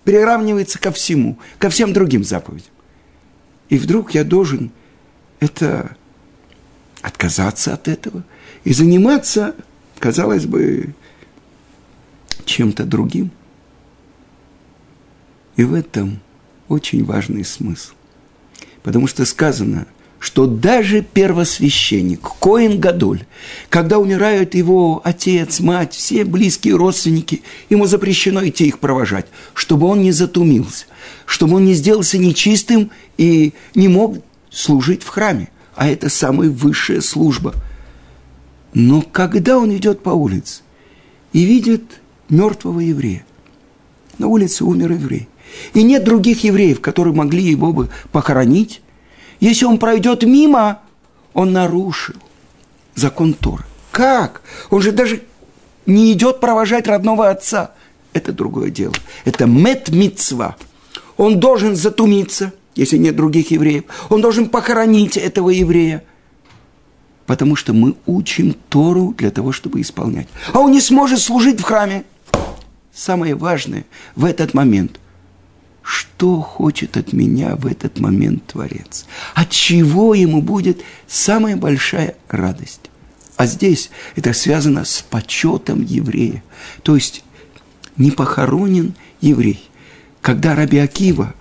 приравнивается 0.04 0.80
ко 0.80 0.92
всему, 0.92 1.38
ко 1.58 1.70
всем 1.70 1.94
другим 1.94 2.24
заповедям. 2.24 2.72
И 3.70 3.78
вдруг 3.78 4.14
я 4.14 4.24
должен 4.24 4.72
это 5.40 5.96
отказаться 7.02 7.74
от 7.74 7.88
этого 7.88 8.24
и 8.64 8.74
заниматься, 8.74 9.56
казалось 10.00 10.46
бы, 10.46 10.94
чем-то 12.46 12.84
другим. 12.84 13.32
И 15.56 15.64
в 15.64 15.74
этом 15.74 16.20
очень 16.68 17.04
важный 17.04 17.44
смысл. 17.44 17.94
Потому 18.84 19.08
что 19.08 19.26
сказано– 19.26 19.86
что 20.22 20.46
даже 20.46 21.02
первосвященник, 21.02 22.22
Коин 22.40 22.80
Гадоль, 22.80 23.26
когда 23.70 23.98
умирают 23.98 24.54
его 24.54 25.02
отец, 25.04 25.60
мать, 25.60 25.96
все 25.96 26.24
близкие 26.24 26.76
родственники, 26.76 27.42
ему 27.72 27.88
запрещено 27.88 28.48
идти 28.48 28.68
их 28.68 28.78
провожать, 28.78 29.26
чтобы 29.56 29.88
он 29.88 30.04
не 30.04 30.12
затумился, 30.12 30.86
чтобы 31.26 31.56
он 31.56 31.66
не 31.66 31.74
сделался 31.74 32.20
нечистым 32.20 32.92
и 33.18 33.54
не 33.74 33.88
мог 33.88 34.18
служить 34.52 35.02
в 35.02 35.08
храме. 35.08 35.50
А 35.76 35.90
это 35.90 36.08
самая 36.08 36.52
высшая 36.52 37.02
служба. 37.02 37.56
Но 38.76 39.02
когда 39.02 39.58
он 39.58 39.76
идет 39.76 40.04
по 40.04 40.12
улице 40.12 40.62
и 41.34 41.46
видит 41.46 42.00
мертвого 42.30 42.80
еврея, 42.80 43.26
на 44.20 44.28
улице 44.28 44.66
умер 44.66 44.92
еврей, 44.92 45.28
и 45.74 45.84
нет 45.84 46.04
других 46.04 46.44
евреев, 46.44 46.82
которые 46.82 47.14
могли 47.14 47.44
его 47.44 47.74
бы 47.74 47.90
похоронить, 48.12 48.82
если 49.40 49.66
он 49.66 49.80
пройдет 49.80 50.24
мимо, 50.24 50.80
он 51.34 51.52
нарушил 51.52 52.16
закон 52.96 53.34
Торы. 53.34 53.66
Как? 53.92 54.42
Он 54.70 54.82
же 54.82 54.92
даже 54.92 55.24
не 55.86 56.14
идет 56.14 56.40
провожать 56.40 56.88
родного 56.88 57.30
отца. 57.30 57.72
Это 58.14 58.32
другое 58.32 58.70
дело. 58.70 58.94
Это 59.26 59.46
мет 59.46 59.90
мицва. 59.90 60.56
Он 61.18 61.40
должен 61.40 61.76
затумиться, 61.76 62.54
если 62.76 62.98
нет 62.98 63.16
других 63.16 63.52
евреев. 63.52 63.84
Он 64.10 64.22
должен 64.22 64.50
похоронить 64.50 65.18
этого 65.18 65.50
еврея. 65.50 66.04
Потому 67.26 67.56
что 67.56 67.74
мы 67.74 67.96
учим 68.06 68.56
Тору 68.70 69.14
для 69.18 69.32
того, 69.32 69.52
чтобы 69.52 69.82
исполнять. 69.82 70.28
А 70.54 70.60
он 70.60 70.72
не 70.72 70.82
сможет 70.82 71.20
служить 71.20 71.60
в 71.60 71.64
храме. 71.64 72.04
Самое 72.94 73.36
важное 73.36 73.86
в 74.16 74.26
этот 74.26 74.54
момент 74.54 75.00
что 75.92 76.40
хочет 76.40 76.96
от 76.96 77.12
меня 77.12 77.58
в 77.58 77.68
этот 77.68 78.00
момент 78.00 78.46
Творец, 78.48 79.06
от 79.36 79.50
чего 79.50 80.14
ему 80.14 80.42
будет 80.42 80.82
самая 81.06 81.58
большая 81.58 82.16
радость. 82.30 82.90
А 83.36 83.46
здесь 83.46 83.90
это 84.16 84.32
связано 84.32 84.86
с 84.86 85.02
почетом 85.02 85.84
еврея. 85.84 86.44
То 86.84 86.96
есть 86.96 87.26
не 87.98 88.10
похоронен 88.10 88.94
еврей. 89.20 89.70
Когда 90.22 90.56
Раби 90.56 90.78
Акива, 90.78 91.34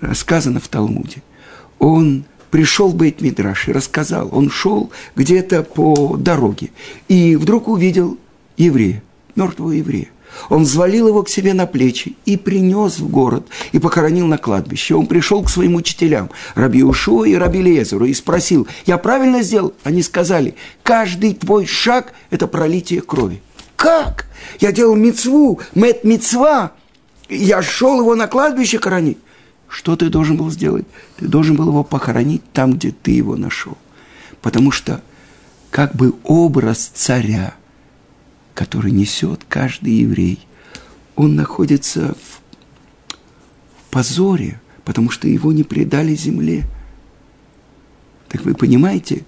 рассказано 0.00 0.60
в 0.60 0.68
Талмуде, 0.68 1.20
он 1.80 2.26
пришел 2.52 2.90
в 2.90 2.94
бейт 2.94 3.20
и 3.20 3.34
рассказал, 3.72 4.28
он 4.30 4.48
шел 4.48 4.92
где-то 5.16 5.64
по 5.64 6.16
дороге 6.16 6.70
и 7.08 7.34
вдруг 7.34 7.66
увидел 7.66 8.16
еврея, 8.56 9.02
мертвого 9.34 9.72
еврея. 9.72 10.08
Он 10.48 10.64
взвалил 10.64 11.08
его 11.08 11.22
к 11.22 11.28
себе 11.28 11.54
на 11.54 11.66
плечи 11.66 12.16
и 12.24 12.36
принес 12.36 12.98
в 12.98 13.08
город, 13.08 13.46
и 13.72 13.78
похоронил 13.78 14.26
на 14.26 14.38
кладбище. 14.38 14.94
Он 14.94 15.06
пришел 15.06 15.42
к 15.42 15.50
своим 15.50 15.74
учителям, 15.74 16.30
Раби 16.54 16.82
Ушуа 16.82 17.24
и 17.24 17.34
Раби 17.34 17.62
Лезеру, 17.62 18.06
и 18.06 18.14
спросил, 18.14 18.66
я 18.86 18.98
правильно 18.98 19.42
сделал? 19.42 19.74
Они 19.84 20.02
сказали, 20.02 20.54
каждый 20.82 21.34
твой 21.34 21.66
шаг– 21.66 22.12
это 22.30 22.46
пролитие 22.46 23.00
крови. 23.00 23.42
Как? 23.76 24.26
Я 24.58 24.72
делал 24.72 24.94
мецву, 24.94 25.60
мет 25.74 26.04
мецва. 26.04 26.72
Я 27.28 27.62
шел 27.62 28.00
его 28.00 28.14
на 28.14 28.26
кладбище 28.26 28.78
хоронить. 28.78 29.18
Что 29.68 29.94
ты 29.94 30.10
должен 30.10 30.36
был 30.36 30.50
сделать? 30.50 30.84
Ты 31.16 31.26
должен 31.28 31.56
был 31.56 31.68
его 31.68 31.84
похоронить 31.84 32.42
там, 32.52 32.72
где 32.72 32.90
ты 32.90 33.12
его 33.12 33.36
нашел. 33.36 33.78
Потому 34.42 34.72
что 34.72 35.00
как 35.70 35.94
бы 35.94 36.14
образ 36.24 36.90
царя– 36.92 37.54
который 38.60 38.92
несет 38.92 39.40
каждый 39.48 39.94
еврей, 39.94 40.38
он 41.16 41.34
находится 41.34 42.14
в 42.14 42.42
позоре, 43.90 44.60
потому 44.84 45.08
что 45.08 45.28
его 45.28 45.50
не 45.50 45.62
предали 45.62 46.14
земле. 46.14 46.66
Так 48.28 48.42
вы 48.44 48.54
понимаете, 48.54 49.24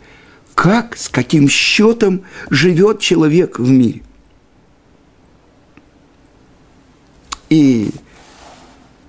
как, 0.54 0.98
с 0.98 1.08
каким 1.08 1.48
счетом 1.48 2.24
живет 2.50 3.00
человек 3.00 3.58
в 3.58 3.70
мире? 3.70 4.02
И 7.48 7.90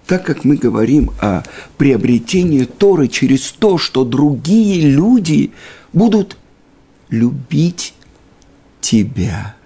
так 0.07 0.25
как 0.25 0.45
мы 0.45 0.55
говорим 0.55 1.11
о 1.19 1.43
приобретении 1.77 2.63
Торы 2.63 3.09
через 3.09 3.51
то, 3.51 3.77
что 3.77 4.05
другие 4.05 4.89
люди 4.89 5.51
будут 5.91 6.37
любить 7.09 7.93
тебя– 8.79 9.57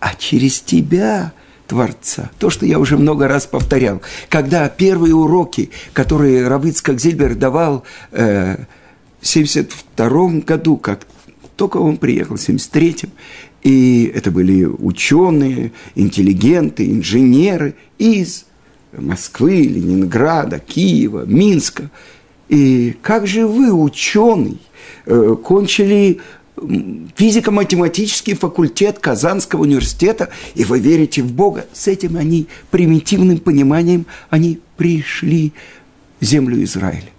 а 0.00 0.14
через 0.14 0.60
тебя, 0.60 1.32
Творца. 1.66 2.30
То, 2.38 2.50
что 2.50 2.64
я 2.64 2.78
уже 2.78 2.96
много 2.96 3.28
раз 3.28 3.46
повторял. 3.46 4.00
Когда 4.28 4.68
первые 4.68 5.14
уроки, 5.14 5.70
которые 5.92 6.46
Равицкак 6.46 7.00
Зильбер 7.00 7.34
давал 7.34 7.84
э, 8.12 8.56
в 9.20 9.26
72 9.26 10.28
году, 10.46 10.76
как 10.76 11.06
только 11.56 11.78
он 11.78 11.96
приехал, 11.96 12.36
в 12.36 12.40
73-м, 12.48 13.10
и 13.62 14.12
это 14.14 14.30
были 14.30 14.64
ученые, 14.64 15.72
интеллигенты, 15.96 16.88
инженеры 16.88 17.74
из 17.98 18.44
Москвы, 18.92 19.62
Ленинграда, 19.62 20.60
Киева, 20.60 21.24
Минска. 21.26 21.90
И 22.48 22.96
как 23.02 23.26
же 23.26 23.46
вы, 23.48 23.72
ученый, 23.72 24.58
э, 25.06 25.36
кончили 25.42 26.20
физико-математический 27.16 28.34
факультет 28.34 28.98
Казанского 28.98 29.62
университета, 29.62 30.30
и 30.54 30.64
вы 30.64 30.80
верите 30.80 31.22
в 31.22 31.32
Бога. 31.32 31.66
С 31.72 31.88
этим 31.88 32.16
они, 32.16 32.48
примитивным 32.70 33.38
пониманием, 33.38 34.06
они 34.30 34.60
пришли 34.76 35.52
в 36.20 36.24
землю 36.24 36.62
Израиля. 36.64 37.10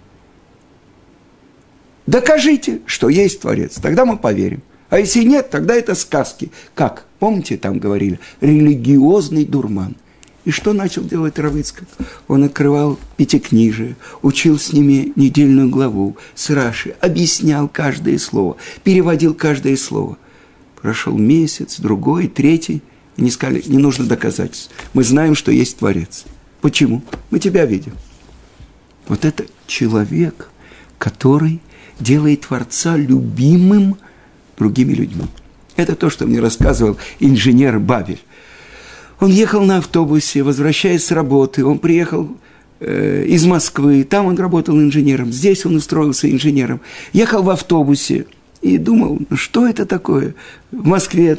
Докажите, 2.06 2.80
что 2.86 3.08
есть 3.08 3.40
Творец, 3.40 3.78
тогда 3.80 4.04
мы 4.04 4.16
поверим. 4.16 4.62
А 4.88 4.98
если 4.98 5.22
нет, 5.22 5.50
тогда 5.50 5.74
это 5.74 5.94
сказки. 5.94 6.50
Как? 6.74 7.04
Помните, 7.18 7.58
там 7.58 7.78
говорили, 7.78 8.18
религиозный 8.40 9.44
дурман– 9.44 9.96
и 10.48 10.50
что 10.50 10.72
начал 10.72 11.04
делать 11.04 11.38
Равицкак? 11.38 11.86
Он 12.26 12.44
открывал 12.44 12.98
пятикнижие, 13.18 13.96
учил 14.22 14.58
с 14.58 14.72
ними 14.72 15.12
недельную 15.14 15.68
главу 15.68 16.16
с 16.34 16.48
Раши, 16.48 16.94
объяснял 17.02 17.68
каждое 17.68 18.16
слово, 18.16 18.56
переводил 18.82 19.34
каждое 19.34 19.76
слово. 19.76 20.16
Прошел 20.80 21.18
месяц, 21.18 21.78
другой, 21.78 22.28
третий. 22.28 22.80
Они 23.18 23.30
сказали, 23.30 23.62
не 23.66 23.76
нужно 23.76 24.06
доказательств. 24.06 24.70
Мы 24.94 25.04
знаем, 25.04 25.34
что 25.34 25.52
есть 25.52 25.76
Творец. 25.76 26.24
Почему? 26.62 27.02
Мы 27.30 27.40
тебя 27.40 27.66
видим. 27.66 27.92
Вот 29.06 29.26
это 29.26 29.44
человек, 29.66 30.48
который 30.96 31.60
делает 32.00 32.46
Творца 32.46 32.96
любимым 32.96 33.98
другими 34.56 34.94
людьми. 34.94 35.26
Это 35.76 35.94
то, 35.94 36.08
что 36.08 36.26
мне 36.26 36.40
рассказывал 36.40 36.96
инженер 37.20 37.78
Бабель. 37.78 38.22
Он 39.20 39.30
ехал 39.30 39.62
на 39.62 39.78
автобусе, 39.78 40.42
возвращаясь 40.42 41.04
с 41.04 41.10
работы, 41.10 41.64
он 41.64 41.78
приехал 41.78 42.28
э, 42.80 43.24
из 43.26 43.44
Москвы, 43.44 44.04
там 44.04 44.26
он 44.26 44.36
работал 44.38 44.76
инженером, 44.80 45.32
здесь 45.32 45.66
он 45.66 45.76
устроился 45.76 46.30
инженером. 46.30 46.80
Ехал 47.12 47.42
в 47.42 47.50
автобусе 47.50 48.26
и 48.62 48.78
думал, 48.78 49.18
ну 49.28 49.36
что 49.36 49.66
это 49.66 49.86
такое? 49.86 50.34
В 50.70 50.86
Москве 50.86 51.38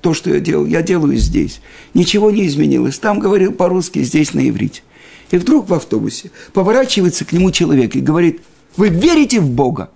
то, 0.00 0.12
что 0.12 0.30
я 0.30 0.40
делал, 0.40 0.66
я 0.66 0.82
делаю 0.82 1.16
здесь. 1.16 1.60
Ничего 1.94 2.30
не 2.30 2.46
изменилось. 2.46 2.98
Там 2.98 3.18
говорил 3.18 3.52
по-русски, 3.52 4.02
здесь 4.02 4.34
на 4.34 4.46
иврите. 4.46 4.82
И 5.30 5.38
вдруг 5.38 5.68
в 5.68 5.74
автобусе 5.74 6.30
поворачивается 6.52 7.24
к 7.24 7.32
нему 7.32 7.50
человек 7.50 7.96
и 7.96 8.00
говорит, 8.00 8.42
вы 8.76 8.88
верите 8.88 9.40
в 9.40 9.48
Бога? 9.48 9.90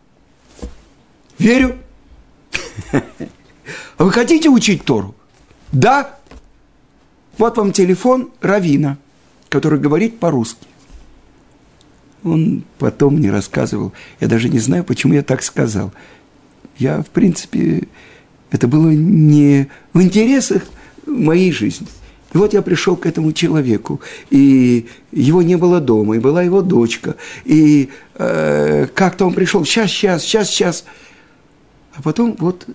Верю. 1.38 1.77
А 2.92 3.03
вы 3.99 4.11
хотите 4.11 4.49
учить 4.49 4.85
Тору? 4.85 5.14
Да. 5.73 6.17
Вот 7.38 7.57
вам 7.57 7.72
телефон 7.72 8.31
Равина, 8.40 8.98
который 9.48 9.79
говорит 9.79 10.18
по-русски. 10.18 10.66
Он 12.24 12.64
потом 12.79 13.14
мне 13.14 13.31
рассказывал, 13.31 13.92
я 14.18 14.27
даже 14.27 14.48
не 14.48 14.59
знаю, 14.59 14.83
почему 14.83 15.14
я 15.14 15.22
так 15.22 15.42
сказал. 15.42 15.92
Я, 16.77 17.03
в 17.03 17.07
принципе, 17.07 17.87
это 18.51 18.66
было 18.66 18.90
не 18.90 19.68
в 19.92 20.03
интересах 20.03 20.64
моей 21.07 21.53
жизни. 21.53 21.87
И 22.35 22.37
вот 22.37 22.53
я 22.53 22.61
пришел 22.61 22.96
к 22.96 23.07
этому 23.07 23.33
человеку, 23.33 24.01
и 24.31 24.87
его 25.12 25.40
не 25.40 25.57
было 25.57 25.81
дома, 25.81 26.16
и 26.16 26.18
была 26.18 26.42
его 26.42 26.61
дочка, 26.61 27.16
и 27.44 27.88
э, 28.16 28.87
как-то 28.94 29.27
он 29.27 29.33
пришел, 29.33 29.64
сейчас, 29.64 29.90
сейчас, 29.90 30.22
сейчас, 30.22 30.51
сейчас. 30.51 30.85
А 31.94 32.03
потом 32.03 32.37
вот 32.38 32.66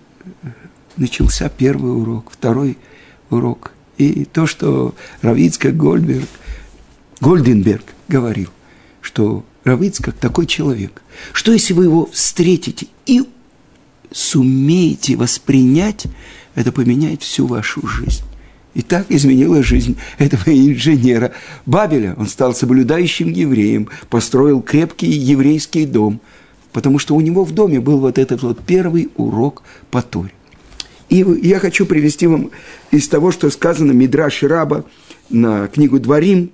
начался 0.98 1.50
первый 1.50 1.92
урок, 1.92 2.32
второй 2.32 2.78
урок. 3.30 3.73
И 3.98 4.26
то, 4.26 4.48
что 4.48 4.96
Равицкак 5.22 5.78
Гольдберг, 5.78 6.28
Гольденберг 7.22 7.84
говорил, 8.08 8.50
что 9.02 9.46
Равицкак 9.64 10.16
такой 10.16 10.46
человек, 10.46 11.02
что 11.32 11.52
если 11.52 11.74
вы 11.74 11.86
его 11.86 12.08
встретите 12.12 12.88
и 13.06 13.24
сумеете 14.12 15.16
воспринять, 15.16 16.06
это 16.56 16.72
поменяет 16.72 17.22
всю 17.24 17.48
вашу 17.48 17.86
жизнь. 17.88 18.24
И 18.74 18.82
так 18.82 19.06
изменила 19.10 19.62
жизнь 19.62 19.98
этого 20.18 20.44
инженера. 20.48 21.32
Бабеля, 21.66 22.16
он 22.18 22.28
стал 22.28 22.56
соблюдающим 22.56 23.32
евреем, 23.32 23.90
построил 24.10 24.62
крепкий 24.62 25.12
еврейский 25.12 25.86
дом, 25.86 26.20
потому 26.72 26.98
что 26.98 27.16
у 27.16 27.22
него 27.22 27.44
в 27.44 27.52
доме 27.52 27.80
был 27.80 28.00
вот 28.00 28.18
этот 28.18 28.42
вот 28.42 28.60
первый 28.66 29.10
урок 29.16 29.62
по 29.92 30.02
Торе. 30.02 30.32
И 31.10 31.26
я 31.42 31.60
хочу 31.60 31.86
привести 31.86 32.28
вам 32.28 32.52
из 32.92 33.08
того, 33.08 33.32
что 33.32 33.50
сказано 33.50 33.92
Мидраш 33.92 34.44
Раба 34.44 34.86
на 35.30 35.68
книгу 35.68 36.00
Дворим, 36.00 36.52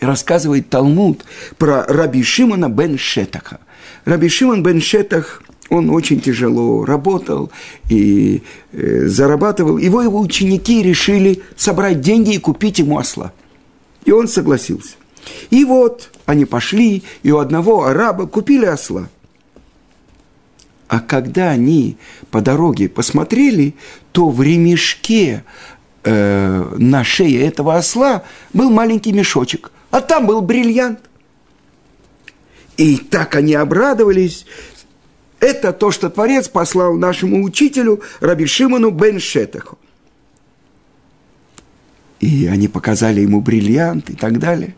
рассказывает 0.00 0.70
Талмуд 0.70 1.24
про 1.58 1.84
Раби 1.86 2.22
Шимона 2.22 2.68
бен 2.68 2.98
Шетаха. 2.98 3.60
Раби 4.04 4.28
Шимон 4.28 4.62
бен 4.62 4.80
Шетах, 4.80 5.42
он 5.68 5.90
очень 5.90 6.20
тяжело 6.20 6.84
работал 6.84 7.50
и 7.88 8.42
э, 8.72 9.06
зарабатывал. 9.06 9.78
Его 9.78 10.02
его 10.02 10.20
ученики 10.20 10.82
решили 10.82 11.42
собрать 11.56 12.00
деньги 12.00 12.34
и 12.34 12.38
купить 12.38 12.78
ему 12.78 12.98
осла. 12.98 13.32
И 14.04 14.10
он 14.10 14.26
согласился. 14.26 14.94
И 15.50 15.64
вот 15.64 16.10
они 16.24 16.46
пошли, 16.46 17.02
и 17.22 17.30
у 17.30 17.38
одного 17.38 17.84
араба 17.84 18.26
купили 18.26 18.64
осла– 18.64 19.08
а 20.90 20.98
когда 20.98 21.50
они 21.50 21.96
по 22.32 22.40
дороге 22.40 22.88
посмотрели, 22.88 23.76
то 24.10 24.28
в 24.28 24.42
ремешке 24.42 25.44
э, 26.02 26.74
на 26.78 27.04
шее 27.04 27.46
этого 27.46 27.76
осла 27.76 28.24
был 28.52 28.70
маленький 28.70 29.12
мешочек, 29.12 29.70
а 29.92 30.00
там 30.00 30.26
был 30.26 30.42
бриллиант. 30.42 30.98
И 32.76 32.96
так 32.96 33.36
они 33.36 33.54
обрадовались. 33.54 34.46
Это 35.38 35.72
то, 35.72 35.92
что 35.92 36.10
Творец 36.10 36.48
послал 36.48 36.96
нашему 36.96 37.44
учителю 37.44 38.02
Раби 38.18 38.46
Шимону 38.46 38.90
бен 38.90 39.20
Шетаху. 39.20 39.78
И 42.18 42.48
они 42.48 42.66
показали 42.66 43.20
ему 43.20 43.40
бриллиант 43.40 44.10
и 44.10 44.16
так 44.16 44.40
далее. 44.40 44.74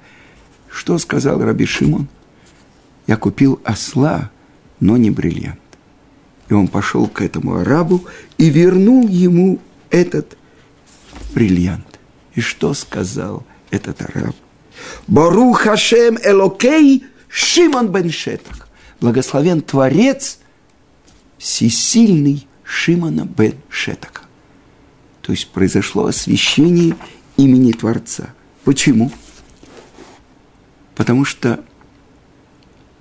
Что 0.68 0.98
сказал 0.98 1.42
Раби 1.42 1.64
Шимон? 1.64 2.06
Я 3.06 3.16
купил 3.16 3.62
осла, 3.64 4.30
но 4.78 4.98
не 4.98 5.10
бриллиант. 5.10 5.61
И 6.52 6.54
он 6.54 6.68
пошел 6.68 7.08
к 7.08 7.22
этому 7.22 7.60
арабу 7.60 8.04
и 8.36 8.50
вернул 8.50 9.08
ему 9.08 9.58
этот 9.88 10.36
бриллиант. 11.32 11.98
И 12.34 12.42
что 12.42 12.74
сказал 12.74 13.46
этот 13.70 14.02
араб? 14.02 14.36
Бару 15.06 15.54
Хашем 15.54 16.18
Элокей 16.22 17.06
Шимон 17.28 17.90
бен 17.90 18.10
Шетах. 18.10 18.68
Благословен 19.00 19.62
Творец 19.62 20.40
всесильный 21.38 22.46
Шимона 22.64 23.24
бен 23.24 23.54
Шетака. 23.70 24.20
То 25.22 25.32
есть 25.32 25.48
произошло 25.52 26.04
освящение 26.04 26.98
имени 27.38 27.72
Творца. 27.72 28.34
Почему? 28.64 29.10
Потому 30.96 31.24
что 31.24 31.64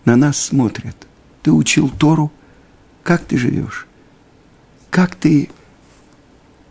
на 0.06 0.16
нас 0.16 0.40
смотрят. 0.40 0.96
Ты 1.44 1.52
учил 1.52 1.90
Тору– 1.90 2.32
как 3.04 3.22
ты 3.22 3.38
живешь, 3.38 3.88
как 4.90 5.16
ты 5.16 5.50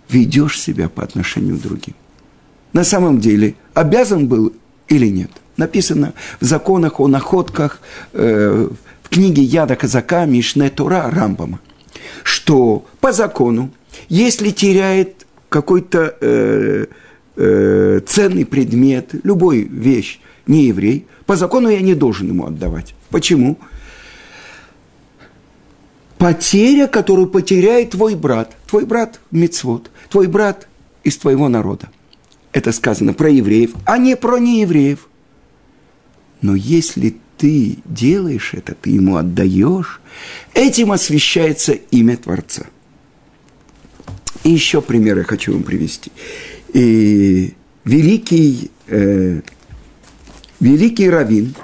ведешь 0.09 0.61
себя 0.61 0.89
по 0.89 1.03
отношению 1.03 1.57
к 1.57 1.63
другим. 1.63 1.95
На 2.73 2.85
самом 2.85 3.21
деле, 3.21 3.55
обязан 3.75 4.29
был 4.29 4.53
или 4.89 5.07
нет? 5.07 5.31
Написано 5.57 6.15
в 6.41 6.45
законах 6.45 7.01
о 7.01 7.09
находках, 7.09 7.81
э, 8.13 8.69
в 9.03 9.09
книге 9.09 9.43
Яда 9.43 9.77
Казака 9.77 10.25
Мишне 10.25 10.71
Тура 10.71 11.11
Рамбама, 11.11 11.61
что 12.23 12.87
по 13.01 13.13
закону, 13.13 13.71
если 14.09 14.51
теряет 14.51 15.27
какой-то 15.49 16.17
э, 16.21 16.87
э, 17.37 18.01
ценный 18.07 18.47
предмет, 18.47 19.11
любой 19.25 19.63
вещь, 19.63 20.21
не 20.47 20.67
еврей, 20.67 21.07
по 21.27 21.37
закону 21.37 21.69
я 21.69 21.81
не 21.81 21.95
должен 21.95 22.29
ему 22.29 22.47
отдавать. 22.47 22.95
Почему? 23.11 23.59
Потеря, 26.21 26.87
которую 26.87 27.29
потеряет 27.29 27.93
твой 27.93 28.15
брат. 28.15 28.55
Твой 28.67 28.85
брат– 28.85 29.21
мицвод, 29.31 29.91
твой 30.11 30.27
брат 30.27 30.69
из 31.03 31.17
твоего 31.17 31.49
народа. 31.49 31.91
Это 32.53 32.73
сказано 32.73 33.15
про 33.15 33.31
евреев, 33.31 33.71
а 33.87 33.97
не 33.97 34.17
про 34.17 34.39
неевреев. 34.39 35.09
Но 36.43 36.55
если 36.55 37.17
ты 37.39 37.79
делаешь 37.87 38.53
это, 38.53 38.75
ты 38.75 38.91
ему 38.91 39.17
отдаешь, 39.17 40.03
этим 40.53 40.93
освещается 40.93 41.73
имя 41.73 42.19
Творца. 42.19 42.67
И 44.45 44.51
еще 44.51 44.83
пример 44.83 45.19
я 45.19 45.25
хочу 45.25 45.55
вам 45.55 45.63
привести. 45.63 46.13
И 46.75 47.55
великий, 47.85 48.71
э, 48.89 49.41
великий 50.61 51.09
раввин, 51.09 51.55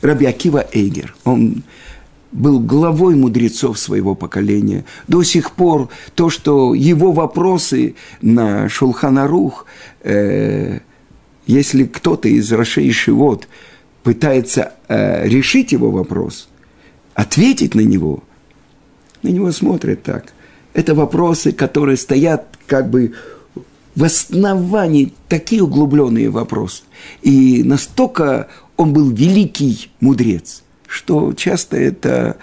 Раби 0.00 0.26
Акива 0.26 0.64
Эйгер, 0.72 1.14
он 1.24 1.64
был 2.32 2.60
главой 2.60 3.16
мудрецов 3.16 3.78
своего 3.78 4.14
поколения. 4.14 4.84
До 5.08 5.22
сих 5.22 5.52
пор 5.52 5.88
то, 6.14 6.30
что 6.30 6.74
его 6.74 7.12
вопросы 7.12 7.96
на 8.20 8.68
Шулханарух, 8.68 9.66
э, 10.02 10.80
если 11.46 11.84
кто-то 11.84 12.28
из 12.28 12.50
Рашей 12.52 12.90
Шивот 12.92 13.48
пытается 14.02 14.74
э, 14.88 15.28
решить 15.28 15.72
его 15.72 15.90
вопрос, 15.90 16.48
ответить 17.14 17.74
на 17.74 17.80
него, 17.80 18.22
на 19.22 19.28
него 19.28 19.50
смотрят 19.52 20.02
так. 20.02 20.32
Это 20.72 20.94
вопросы, 20.94 21.52
которые 21.52 21.96
стоят 21.96 22.56
как 22.66 22.88
бы 22.90 23.14
в 23.96 24.04
основании, 24.04 25.12
такие 25.28 25.64
углубленные 25.64 26.30
вопросы. 26.30 26.84
И 27.22 27.64
настолько 27.64 28.48
он 28.76 28.92
был 28.92 29.10
великий 29.10 29.90
мудрец– 30.00 30.62
что 30.90 31.32
часто 31.34 31.76
это 31.76 32.36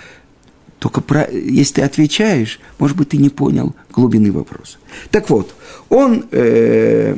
только 0.79 1.01
про, 1.01 1.27
если 1.29 1.75
ты 1.75 1.81
отвечаешь, 1.81 2.59
может 2.79 2.95
быть, 2.95 3.09
ты 3.09 3.17
не 3.17 3.29
понял 3.29 3.75
глубины 3.91 4.31
вопроса. 4.31 4.77
Так 5.11 5.29
вот, 5.29 5.53
он, 5.89 6.25
э, 6.31 7.17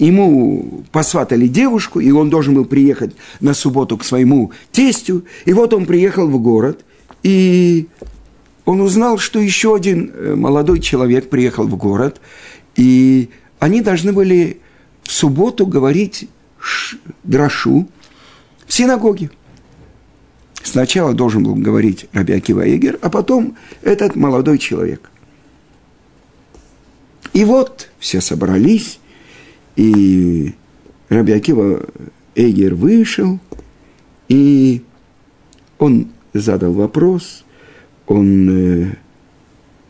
ему 0.00 0.84
посватали 0.90 1.46
девушку, 1.46 2.00
и 2.00 2.10
он 2.10 2.30
должен 2.30 2.54
был 2.54 2.64
приехать 2.64 3.14
на 3.40 3.54
субботу 3.54 3.96
к 3.96 4.04
своему 4.04 4.50
тестю, 4.72 5.24
и 5.44 5.52
вот 5.52 5.72
он 5.72 5.86
приехал 5.86 6.26
в 6.26 6.38
город, 6.40 6.84
и 7.22 7.86
он 8.64 8.80
узнал, 8.80 9.18
что 9.18 9.38
еще 9.38 9.76
один 9.76 10.10
э, 10.12 10.34
молодой 10.34 10.80
человек 10.80 11.30
приехал 11.30 11.68
в 11.68 11.76
город, 11.76 12.20
и 12.74 13.30
они 13.60 13.82
должны 13.82 14.12
были 14.12 14.58
в 15.04 15.12
субботу 15.12 15.64
говорить 15.64 16.28
дрошу 17.22 17.86
в 18.66 18.72
синагоге. 18.72 19.30
Сначала 20.64 21.12
должен 21.12 21.42
был 21.44 21.54
говорить 21.56 22.06
Раби 22.12 22.32
Акива 22.32 22.66
Эгер, 22.66 22.98
а 23.02 23.10
потом 23.10 23.54
этот 23.82 24.16
молодой 24.16 24.56
человек. 24.56 25.10
И 27.34 27.44
вот 27.44 27.90
все 27.98 28.22
собрались, 28.22 28.98
и 29.76 30.54
Раби 31.10 31.34
Акива 31.34 31.84
Эгер 32.34 32.74
вышел, 32.74 33.38
и 34.28 34.82
он 35.78 36.08
задал 36.32 36.72
вопрос, 36.72 37.44
он 38.06 38.48
э, 38.48 38.96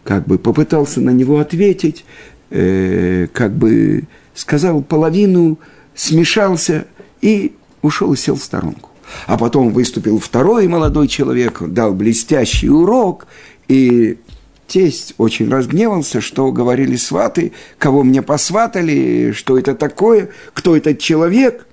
как 0.03 0.27
бы 0.27 0.39
попытался 0.39 1.01
на 1.01 1.11
него 1.11 1.39
ответить, 1.39 2.05
э, 2.51 3.29
как 3.33 3.55
бы 3.55 4.05
сказал 4.35 4.83
половину, 4.83 5.61
смешался 5.95 6.89
и 7.21 7.55
ушел 7.81 8.13
и 8.13 8.17
сел 8.17 8.35
в 8.35 8.43
сторонку. 8.43 8.91
А 9.27 9.37
потом 9.37 9.73
выступил 9.73 10.19
второй 10.19 10.67
молодой 10.69 11.09
человек, 11.09 11.63
дал 11.63 11.95
блестящий 11.95 12.69
урок, 12.69 13.27
и 13.69 14.19
тесть 14.67 15.15
очень 15.19 15.49
разгневался, 15.51 16.21
что 16.21 16.51
говорили 16.53 16.97
сваты, 16.97 17.53
кого 17.79 18.03
мне 18.03 18.23
посватали, 18.23 19.33
что 19.33 19.59
это 19.59 19.75
такое, 19.75 20.31
кто 20.53 20.77
этот 20.77 20.99
человек. 20.99 21.67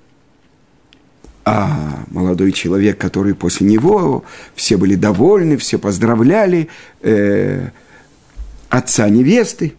А 1.44 2.04
молодой 2.10 2.52
человек, 2.52 2.98
который 2.98 3.34
после 3.34 3.66
него, 3.66 4.24
все 4.54 4.76
были 4.76 4.94
довольны, 4.94 5.56
все 5.56 5.78
поздравляли 5.78 6.68
э, 7.00 7.70
отца 8.68 9.08
невесты. 9.08 9.74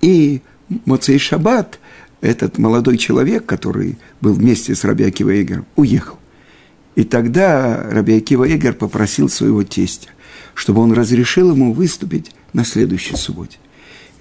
И 0.00 0.42
Моцей 0.84 1.18
Шаббат, 1.18 1.80
этот 2.24 2.56
молодой 2.58 2.96
человек, 2.96 3.44
который 3.44 3.98
был 4.20 4.32
вместе 4.32 4.74
с 4.74 4.82
Раби 4.82 5.04
Акива 5.04 5.40
Эгером, 5.40 5.66
уехал. 5.76 6.18
И 6.94 7.04
тогда 7.04 7.82
Раби 7.90 8.16
Акива 8.16 8.48
Эгер 8.48 8.72
попросил 8.72 9.28
своего 9.28 9.62
тестя, 9.62 10.08
чтобы 10.54 10.80
он 10.80 10.92
разрешил 10.92 11.52
ему 11.52 11.74
выступить 11.74 12.32
на 12.54 12.64
следующей 12.64 13.16
субботе. 13.16 13.58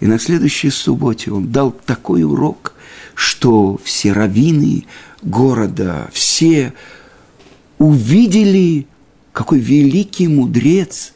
И 0.02 0.06
на 0.06 0.20
следующей 0.20 0.70
субботе 0.70 1.32
он 1.32 1.50
дал 1.50 1.72
такой 1.72 2.24
урок, 2.24 2.74
что 3.16 3.80
все 3.84 4.12
раввины 4.12 4.86
города, 5.22 6.10
все 6.12 6.74
увидели, 7.78 8.86
какой 9.32 9.60
великий 9.60 10.28
мудрец 10.28 11.14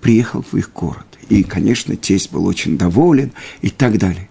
приехал 0.00 0.44
в 0.50 0.56
их 0.56 0.72
город. 0.72 1.06
И, 1.28 1.44
конечно, 1.44 1.94
тесть 1.94 2.32
был 2.32 2.46
очень 2.46 2.76
доволен 2.76 3.32
и 3.62 3.70
так 3.70 3.98
далее. 3.98 4.28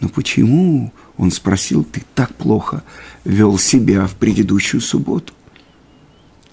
Но 0.00 0.08
почему, 0.08 0.92
он 1.16 1.30
спросил, 1.30 1.84
ты 1.84 2.02
так 2.14 2.34
плохо 2.34 2.82
вел 3.24 3.58
себя 3.58 4.06
в 4.06 4.14
предыдущую 4.14 4.80
субботу? 4.80 5.32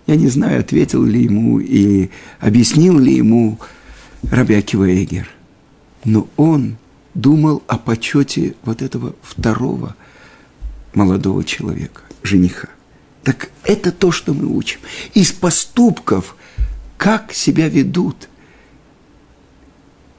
Я 0.07 0.15
не 0.15 0.27
знаю, 0.27 0.59
ответил 0.59 1.03
ли 1.03 1.23
ему 1.23 1.59
и 1.59 2.09
объяснил 2.39 2.99
ли 2.99 3.15
ему 3.15 3.59
Рабиакива 4.29 4.93
Эгер. 5.03 5.29
Но 6.03 6.27
он 6.37 6.77
думал 7.13 7.63
о 7.67 7.77
почете 7.77 8.55
вот 8.63 8.81
этого 8.81 9.15
второго 9.21 9.95
молодого 10.93 11.43
человека, 11.43 12.01
жениха. 12.21 12.69
Так 13.23 13.49
это 13.63 13.91
то, 13.91 14.11
что 14.11 14.33
мы 14.33 14.45
учим. 14.45 14.79
Из 15.13 15.31
поступков, 15.31 16.35
как 16.97 17.33
себя 17.33 17.69
ведут 17.69 18.29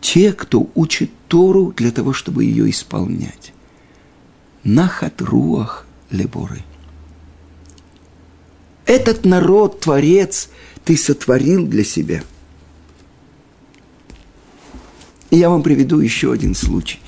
те, 0.00 0.32
кто 0.32 0.70
учит 0.74 1.10
Тору 1.28 1.72
для 1.76 1.90
того, 1.90 2.12
чтобы 2.12 2.44
ее 2.44 2.70
исполнять. 2.70 3.52
Нахат 4.64 5.20
руах 5.20 5.86
леборы– 6.10 6.62
этот 8.86 9.24
народ, 9.24 9.80
Творец, 9.80 10.50
ты 10.84 10.96
сотворил 10.96 11.66
для 11.66 11.84
себя. 11.84 12.22
И 15.30 15.38
я 15.38 15.48
вам 15.48 15.62
приведу 15.62 16.00
еще 16.00 16.32
один 16.32 16.54
случай. 16.54 17.00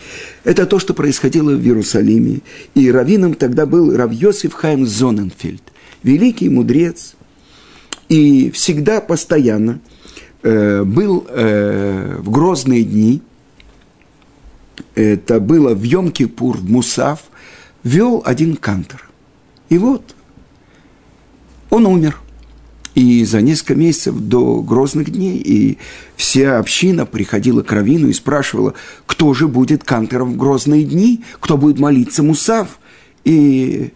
Это 0.42 0.66
то, 0.66 0.78
что 0.78 0.94
происходило 0.94 1.50
в 1.50 1.62
Иерусалиме. 1.62 2.40
И 2.74 2.90
раввином 2.90 3.34
тогда 3.34 3.66
был 3.66 3.94
Рав 3.94 4.12
Йосиф 4.12 4.54
Хайм 4.54 4.86
Зоненфельд, 4.86 5.62
великий 6.02 6.48
мудрец. 6.48 7.14
И 8.08 8.50
всегда, 8.50 9.00
постоянно 9.00 9.80
э, 10.42 10.82
был 10.82 11.26
э, 11.28 12.16
в 12.18 12.30
грозные 12.30 12.84
дни, 12.84 13.20
это 14.94 15.40
было 15.40 15.74
в 15.74 15.82
Йом-Кипур, 15.82 16.56
в 16.56 16.70
Мусав, 16.70 17.24
вел 17.86 18.20
один 18.24 18.56
кантор. 18.56 19.08
И 19.68 19.78
вот 19.78 20.16
он 21.70 21.86
умер. 21.86 22.18
И 22.94 23.24
за 23.24 23.42
несколько 23.42 23.74
месяцев 23.74 24.16
до 24.16 24.62
грозных 24.62 25.10
дней 25.10 25.36
и 25.38 25.78
вся 26.16 26.58
община 26.58 27.04
приходила 27.04 27.62
к 27.62 27.70
Равину 27.70 28.08
и 28.08 28.14
спрашивала, 28.14 28.74
кто 29.04 29.34
же 29.34 29.48
будет 29.48 29.84
кантором 29.84 30.32
в 30.32 30.36
грозные 30.36 30.82
дни, 30.82 31.22
кто 31.40 31.58
будет 31.58 31.78
молиться 31.78 32.22
Мусав. 32.22 32.78
И 33.24 33.92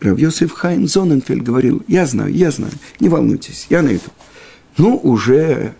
Рав 0.00 0.18
Йосиф 0.18 0.52
Хайм 0.52 0.88
Зоненфельд 0.88 1.42
говорил, 1.42 1.82
я 1.86 2.06
знаю, 2.06 2.32
я 2.32 2.50
знаю, 2.50 2.72
не 2.98 3.10
волнуйтесь, 3.10 3.66
я 3.68 3.82
найду. 3.82 4.10
Ну, 4.78 4.96
уже 4.96 5.74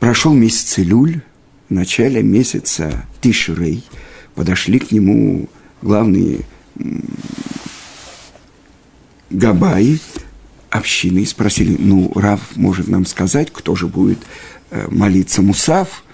прошел 0.00 0.32
месяц 0.32 0.78
Илюль, 0.78 1.20
в 1.68 1.74
начале 1.74 2.22
месяца 2.22 3.06
Тишрей, 3.20 3.84
подошли 4.34 4.78
к 4.78 4.92
нему 4.92 5.48
главные 5.80 6.40
Габаи 9.30 9.98
общины 10.70 11.20
и 11.20 11.26
спросили, 11.26 11.76
ну, 11.78 12.12
Рав 12.14 12.40
может 12.56 12.88
нам 12.88 13.06
сказать, 13.06 13.50
кто 13.52 13.74
же 13.74 13.86
будет 13.86 14.18
э, 14.70 14.86
молиться 14.90 15.42
Мусав? 15.42 16.04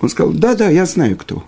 Он 0.00 0.08
сказал, 0.08 0.32
да-да, 0.32 0.68
я 0.68 0.86
знаю, 0.86 1.16
кто. 1.16 1.44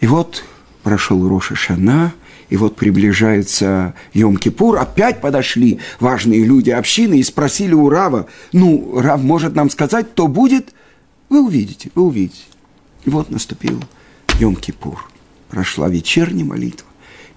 И 0.00 0.06
вот 0.06 0.44
прошел 0.82 1.28
Роша 1.28 1.54
Шана, 1.54 2.12
и 2.48 2.56
вот 2.56 2.76
приближается 2.76 3.94
Йом-Кипур, 4.12 4.78
опять 4.78 5.20
подошли 5.20 5.78
важные 6.00 6.44
люди 6.44 6.70
общины 6.70 7.18
и 7.18 7.22
спросили 7.22 7.74
у 7.74 7.88
Рава, 7.88 8.26
ну, 8.52 9.00
Рав 9.00 9.22
может 9.22 9.54
нам 9.54 9.70
сказать, 9.70 10.10
кто 10.10 10.26
будет? 10.26 10.74
Вы 11.28 11.44
увидите, 11.44 11.90
вы 11.94 12.02
увидите. 12.02 12.42
И 13.04 13.10
вот 13.10 13.30
наступил 13.30 13.82
Йом-Кипур. 14.38 14.98
Прошла 15.48 15.88
вечерняя 15.88 16.44
молитва. 16.44 16.86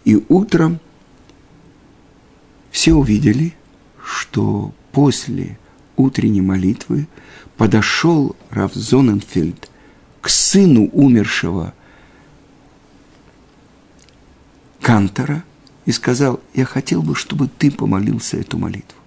И 0.06 0.24
утром– 0.28 0.80
все 2.74 2.94
увидели, 2.96 3.54
что 4.04 4.74
после 4.92 5.60
утренней 5.96 6.42
молитвы 6.42 7.08
подошел 7.56 8.36
Раф 8.50 8.74
Зоненфельд 8.74 9.70
к 10.22 10.28
сыну 10.28 10.90
умершего 10.92 11.76
Кантора 14.82 15.44
и 15.86 15.92
сказал, 15.92 16.42
я 16.56 16.66
хотел 16.66 17.04
бы, 17.04 17.14
чтобы 17.14 17.48
ты 17.48 17.70
помолился 17.70 18.38
эту 18.38 18.58
молитву. 18.58 18.98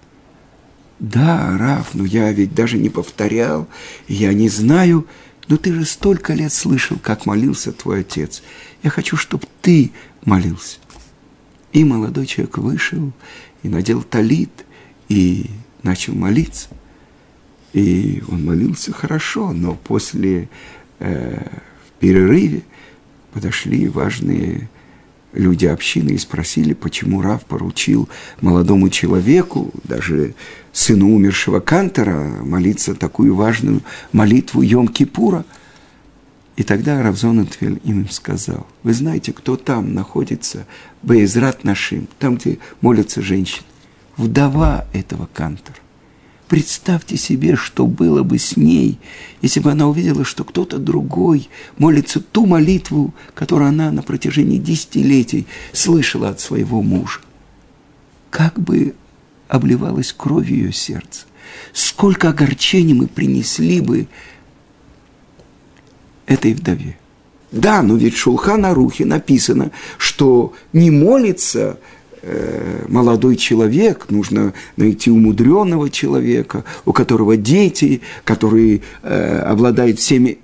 Да, 1.01 1.59
Раф, 1.59 1.93
но 1.93 2.05
я 2.05 2.31
ведь 2.31 2.55
даже 2.55 2.79
не 2.79 2.89
повторял, 2.89 3.67
я 4.07 4.33
не 4.33 4.49
знаю, 4.49 5.09
но 5.49 5.57
ты 5.57 5.73
же 5.73 5.85
столько 5.85 6.35
лет 6.35 6.53
слышал, 6.53 6.99
как 6.99 7.27
молился 7.27 7.73
твой 7.73 8.01
отец. 8.01 8.43
Я 8.83 8.91
хочу, 8.91 9.17
чтобы 9.17 9.47
ты 9.63 9.93
молился. 10.25 10.79
И 11.73 11.85
молодой 11.85 12.27
человек 12.27 12.59
вышел 12.59 13.13
и 13.63 13.69
надел 13.69 14.03
талит, 14.03 14.65
и 15.09 15.51
начал 15.83 16.15
молиться. 16.15 16.69
И 17.73 18.23
он 18.29 18.45
молился 18.45 18.93
хорошо, 18.93 19.53
но 19.53 19.75
после, 19.75 20.49
э, 20.99 21.39
в 21.87 22.01
перерыве, 22.01 22.63
подошли 23.33 23.89
важные 23.89 24.69
люди 25.37 25.67
общины 25.67 26.11
и 26.11 26.19
спросили, 26.19 26.75
почему 26.75 27.23
Рав 27.23 27.45
поручил 27.45 28.09
молодому 28.41 28.89
человеку, 28.91 29.71
даже 29.85 30.35
сыну 30.73 31.15
умершего 31.15 31.61
Кантера, 31.61 32.29
молиться 32.43 32.95
такую 32.95 33.35
важную 33.35 33.83
молитву 34.13 34.63
Йом-Кипура. 34.63 35.45
И 36.57 36.63
тогда 36.63 37.03
Равзон 37.03 37.41
Атвель 37.41 37.81
им 37.85 38.09
сказал, 38.09 38.67
вы 38.83 38.95
знаете, 38.95 39.33
кто 39.33 39.57
там 39.57 39.95
находится, 39.95 40.67
Бейзрат 41.03 41.65
Нашим, 41.65 42.09
там, 42.19 42.37
где 42.37 42.59
молятся 42.81 43.21
женщины. 43.23 43.67
Вдова 44.17 44.87
этого 44.93 45.29
Кантора. 45.33 45.77
Представьте 46.49 47.17
себе, 47.17 47.57
что 47.57 47.87
было 47.87 48.23
бы 48.23 48.39
с 48.39 48.57
ней, 48.57 49.01
если 49.43 49.59
бы 49.59 49.73
она 49.73 49.89
увидела, 49.89 50.25
что 50.25 50.45
кто-то 50.45 50.79
другой 50.79 51.49
молится 51.77 52.21
ту 52.21 52.47
молитву, 52.47 53.13
которую 53.35 53.69
она 53.69 53.91
на 53.91 54.03
протяжении 54.03 54.59
десятилетий 54.59 55.47
слышала 55.73 56.29
от 56.29 56.39
своего 56.39 56.83
мужа. 56.83 57.21
Как 58.31 58.61
бы 58.61 58.95
обливалась 59.49 60.13
кровью 60.13 60.57
ее 60.57 60.73
сердце. 60.73 61.27
Сколько 61.73 62.29
огорчений 62.29 62.95
мы 62.95 63.09
принесли 63.09 63.81
бы 63.81 64.07
этой 66.27 66.55
вдове. 66.55 66.97
Да, 67.51 67.83
но 67.83 67.97
ведь 67.97 68.15
в 68.15 68.19
Шулхана 68.19 68.75
Рухе 68.75 69.05
написано, 69.05 69.73
что 69.99 70.53
не 70.73 70.91
молится 70.91 71.79
молодой 72.89 73.37
человек, 73.37 74.07
нужно 74.11 74.55
найти 74.77 75.11
умудренного 75.11 75.91
человека, 75.91 76.65
у 76.85 76.93
которого 76.93 77.37
дети, 77.37 78.01
который 78.25 78.83
э, 79.03 79.39
обладает 79.41 79.99
всеми... 79.99 80.39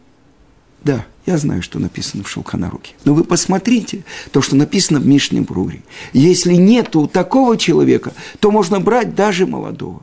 Да, 0.84 1.06
я 1.26 1.38
знаю, 1.38 1.62
что 1.62 1.78
написано 1.78 2.24
в 2.24 2.28
Шелханаруке. 2.28 2.94
Но 3.04 3.14
вы 3.14 3.24
посмотрите 3.24 4.04
то, 4.32 4.42
что 4.42 4.56
написано 4.56 4.98
в 4.98 5.06
Мишнем 5.06 5.44
Бруре. 5.44 5.82
Если 6.12 6.54
нет 6.54 6.96
у 6.96 7.06
такого 7.06 7.56
человека, 7.56 8.12
то 8.40 8.50
можно 8.50 8.80
брать 8.80 9.14
даже 9.14 9.46
молодого. 9.46 10.02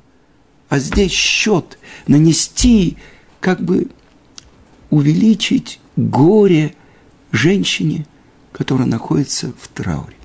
А 0.69 0.79
здесь 0.79 1.11
счет 1.11 1.77
нанести, 2.07 2.97
как 3.39 3.61
бы 3.61 3.87
увеличить 4.89 5.79
горе 5.95 6.73
женщине, 7.31 8.05
которая 8.51 8.87
находится 8.87 9.51
в 9.59 9.67
трауре. 9.67 10.15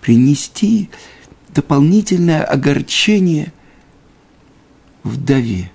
Принести 0.00 0.90
дополнительное 1.48 2.44
огорчение 2.44 3.52
вдове. 5.02 5.70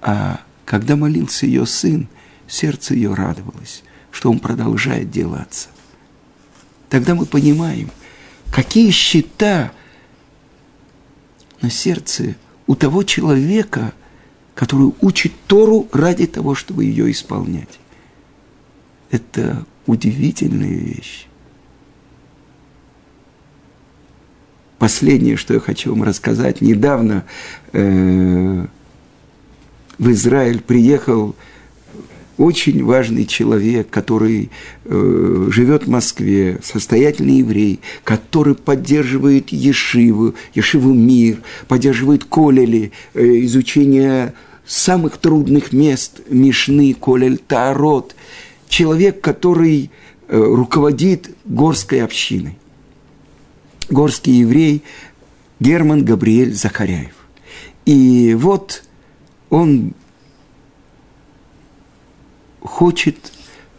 А 0.00 0.40
когда 0.64 0.96
молился 0.96 1.46
ее 1.46 1.66
сын– 1.66 2.08
сердце 2.48 2.94
ее 2.94 3.14
радовалось, 3.14 3.82
что 4.10 4.30
он 4.30 4.38
продолжает 4.38 5.10
делаться. 5.10 5.68
Тогда 6.88 7.14
мы 7.14 7.26
понимаем, 7.26 7.90
какие 8.52 8.90
счета 8.90 9.72
на 11.60 11.70
сердце 11.70 12.36
у 12.66 12.74
того 12.74 13.02
человека, 13.02 13.92
который 14.54 14.92
учит 15.00 15.32
Тору 15.46 15.88
ради 15.92 16.26
того, 16.26 16.54
чтобы 16.54 16.84
ее 16.84 17.10
исполнять. 17.10 17.80
Это 19.10 19.66
удивительная 19.86 20.74
вещь. 20.74 21.26
Последнее, 24.78 25.36
что 25.36 25.54
я 25.54 25.60
хочу 25.60 25.90
вам 25.90 26.02
рассказать. 26.02 26.60
Недавно 26.60 27.24
э, 27.72 28.66
в 29.98 30.10
Израиль 30.10 30.60
приехал 30.60 31.34
очень 32.36 32.84
важный 32.84 33.24
человек, 33.24 33.88
который 33.88 34.50
э, 34.84 35.48
живет 35.50 35.84
в 35.84 35.88
Москве, 35.88 36.60
состоятельный 36.62 37.38
еврей, 37.38 37.80
который 38.04 38.54
поддерживает 38.54 39.50
Ешиву, 39.50 40.34
Ешиву 40.54 40.92
Мир, 40.92 41.38
поддерживает 41.68 42.24
Колели, 42.24 42.92
э, 43.14 43.44
изучение 43.44 44.34
самых 44.66 45.16
трудных 45.16 45.72
мест, 45.72 46.20
Мишны, 46.28 46.94
Колель, 46.94 47.38
Таарот. 47.38 48.14
Человек, 48.68 49.22
который 49.22 49.90
э, 50.28 50.38
руководит 50.38 51.30
горской 51.46 52.02
общиной. 52.02 52.58
Горский 53.88 54.40
еврей 54.40 54.82
Герман 55.60 56.04
Габриэль 56.04 56.54
Захаряев. 56.54 57.14
И 57.84 58.34
вот 58.38 58.82
он 59.48 59.94
хочет 62.60 63.16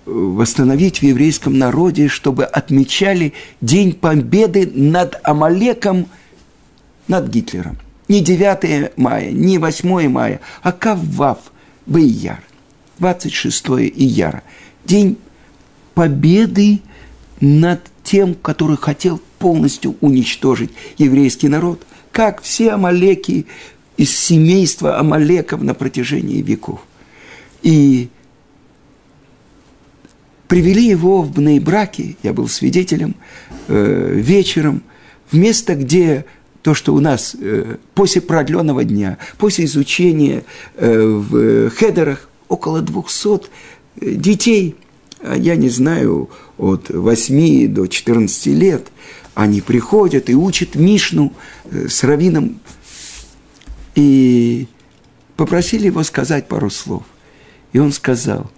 э, 0.05 0.11
восстановить 0.11 0.99
в 0.99 1.03
еврейском 1.03 1.57
народе, 1.57 2.07
чтобы 2.07 2.45
отмечали 2.45 3.33
День 3.61 3.93
Победы 3.93 4.65
над 4.73 5.19
Амалеком, 5.23 6.07
над 7.07 7.27
Гитлером. 7.27 7.77
Не 8.07 8.21
9 8.21 8.97
мая, 8.97 9.31
не 9.31 9.57
8 9.57 10.09
мая, 10.09 10.39
а 10.63 10.71
Каввав, 10.71 11.39
Бейяр, 11.85 12.41
26 12.99 13.67
Ияра. 13.95 14.43
День 14.85 15.17
победы 15.93 16.79
над 17.41 17.81
тем, 18.07 18.35
который 18.35 18.77
хотел 18.77 19.19
полностью 19.37 19.97
уничтожить 19.99 20.71
еврейский 20.97 21.49
народ, 21.49 21.85
как 22.13 22.41
все 22.41 22.71
амалеки 22.71 23.47
из 23.97 24.17
семейства 24.17 24.97
амалеков 24.97 25.61
на 25.61 25.73
протяжении 25.73 26.41
веков. 26.41 26.79
И 27.63 28.07
привели 30.47 30.87
его 30.87 31.21
в 31.21 31.31
браки, 31.59 32.15
я 32.23 32.31
был 32.31 32.47
свидетелем, 32.47 33.13
э, 33.67 34.13
вечером, 34.15 34.83
в 35.29 35.35
место, 35.35 35.75
где 35.75 36.25
то, 36.61 36.73
что 36.73 36.93
у 36.93 37.01
нас 37.01 37.35
э, 37.37 37.75
после 37.93 38.21
продленного 38.21 38.85
дня, 38.85 39.17
после 39.37 39.65
изучения 39.65 40.45
э, 40.75 40.97
в 40.97 41.69
хедерах 41.71 42.29
около 42.47 42.81
200 42.81 43.49
э, 43.99 44.11
детей, 44.11 44.77
я 45.23 45.55
не 45.55 45.69
знаю, 45.69 46.29
от 46.57 46.89
8 46.89 47.73
до 47.73 47.87
14 47.87 48.47
лет, 48.47 48.87
они 49.33 49.61
приходят 49.61 50.29
и 50.29 50.35
учат 50.35 50.75
Мишну 50.75 51.33
э, 51.65 51.87
с 51.89 52.03
раввином, 52.03 52.59
и 53.95 54.67
попросили 55.35 55.87
его 55.87 56.03
сказать 56.03 56.47
пару 56.47 56.69
слов. 56.69 57.03
И 57.73 57.79
он 57.79 57.91
сказал– 57.91 58.51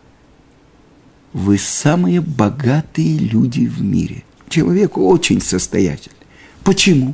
вы 1.33 1.57
самые 1.57 2.21
богатые 2.21 3.17
люди 3.17 3.65
в 3.65 3.81
мире. 3.81 4.23
Человек 4.49 4.97
очень 4.97 5.41
состоятельный. 5.41 6.15
Почему? 6.63 7.13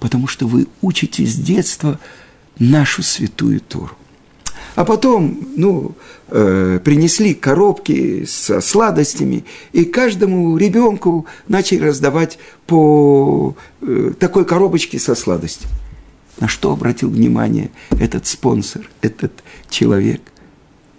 Потому 0.00 0.26
что 0.26 0.46
вы 0.46 0.66
учите 0.80 1.24
с 1.24 1.36
детства 1.36 2.00
нашу 2.58 3.02
святую 3.02 3.60
Тору. 3.60 3.96
А 4.74 4.84
потом, 4.84 5.38
ну, 5.56 5.94
э, 6.28 6.80
принесли 6.82 7.34
коробки 7.34 8.24
со 8.24 8.60
сладостями, 8.60 9.44
и 9.72 9.84
каждому 9.84 10.56
ребенку 10.56 11.26
начали 11.48 11.84
раздавать 11.84 12.38
по 12.66 13.54
э, 13.82 14.12
такой 14.18 14.44
коробочке 14.44 14.98
со 14.98 15.14
сладостями. 15.14 15.72
На 16.40 16.48
что 16.48 16.72
обратил 16.72 17.10
внимание 17.10 17.70
этот 17.90 18.26
спонсор, 18.26 18.88
этот 19.02 19.32
человек? 19.68 20.22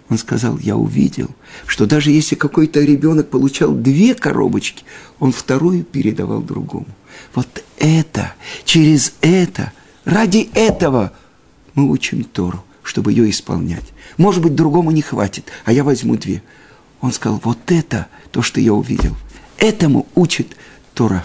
Он 0.08 0.18
сказал, 0.18 0.58
я 0.58 0.76
увидел, 0.76 1.30
что 1.66 1.86
даже 1.86 2.10
если 2.10 2.36
какой-то 2.36 2.80
ребенок 2.80 3.30
получал 3.30 3.72
две 3.72 4.14
коробочки, 4.14 4.84
он 5.18 5.32
вторую 5.32 5.82
передавал 5.82 6.40
другому. 6.40 6.86
Вот 7.34 7.64
это, 7.78 8.34
через 8.64 9.14
это, 9.22 9.72
ради 10.04 10.48
этого 10.54 11.12
мы 11.74 11.90
учим 11.90 12.22
Тору, 12.22 12.62
чтобы 12.84 13.10
ее 13.10 13.28
исполнять. 13.28 13.92
Может 14.16 14.42
быть, 14.42 14.54
другому 14.54 14.92
не 14.92 15.02
хватит, 15.02 15.50
а 15.64 15.72
я 15.72 15.82
возьму 15.82 16.16
две. 16.16 16.42
Он 17.00 17.12
сказал, 17.12 17.40
вот 17.42 17.58
это 17.72 18.06
то, 18.30 18.42
что 18.42 18.60
я 18.60 18.72
увидел. 18.72 19.16
Этому 19.58 20.06
учит 20.14 20.56
Тора. 20.94 21.24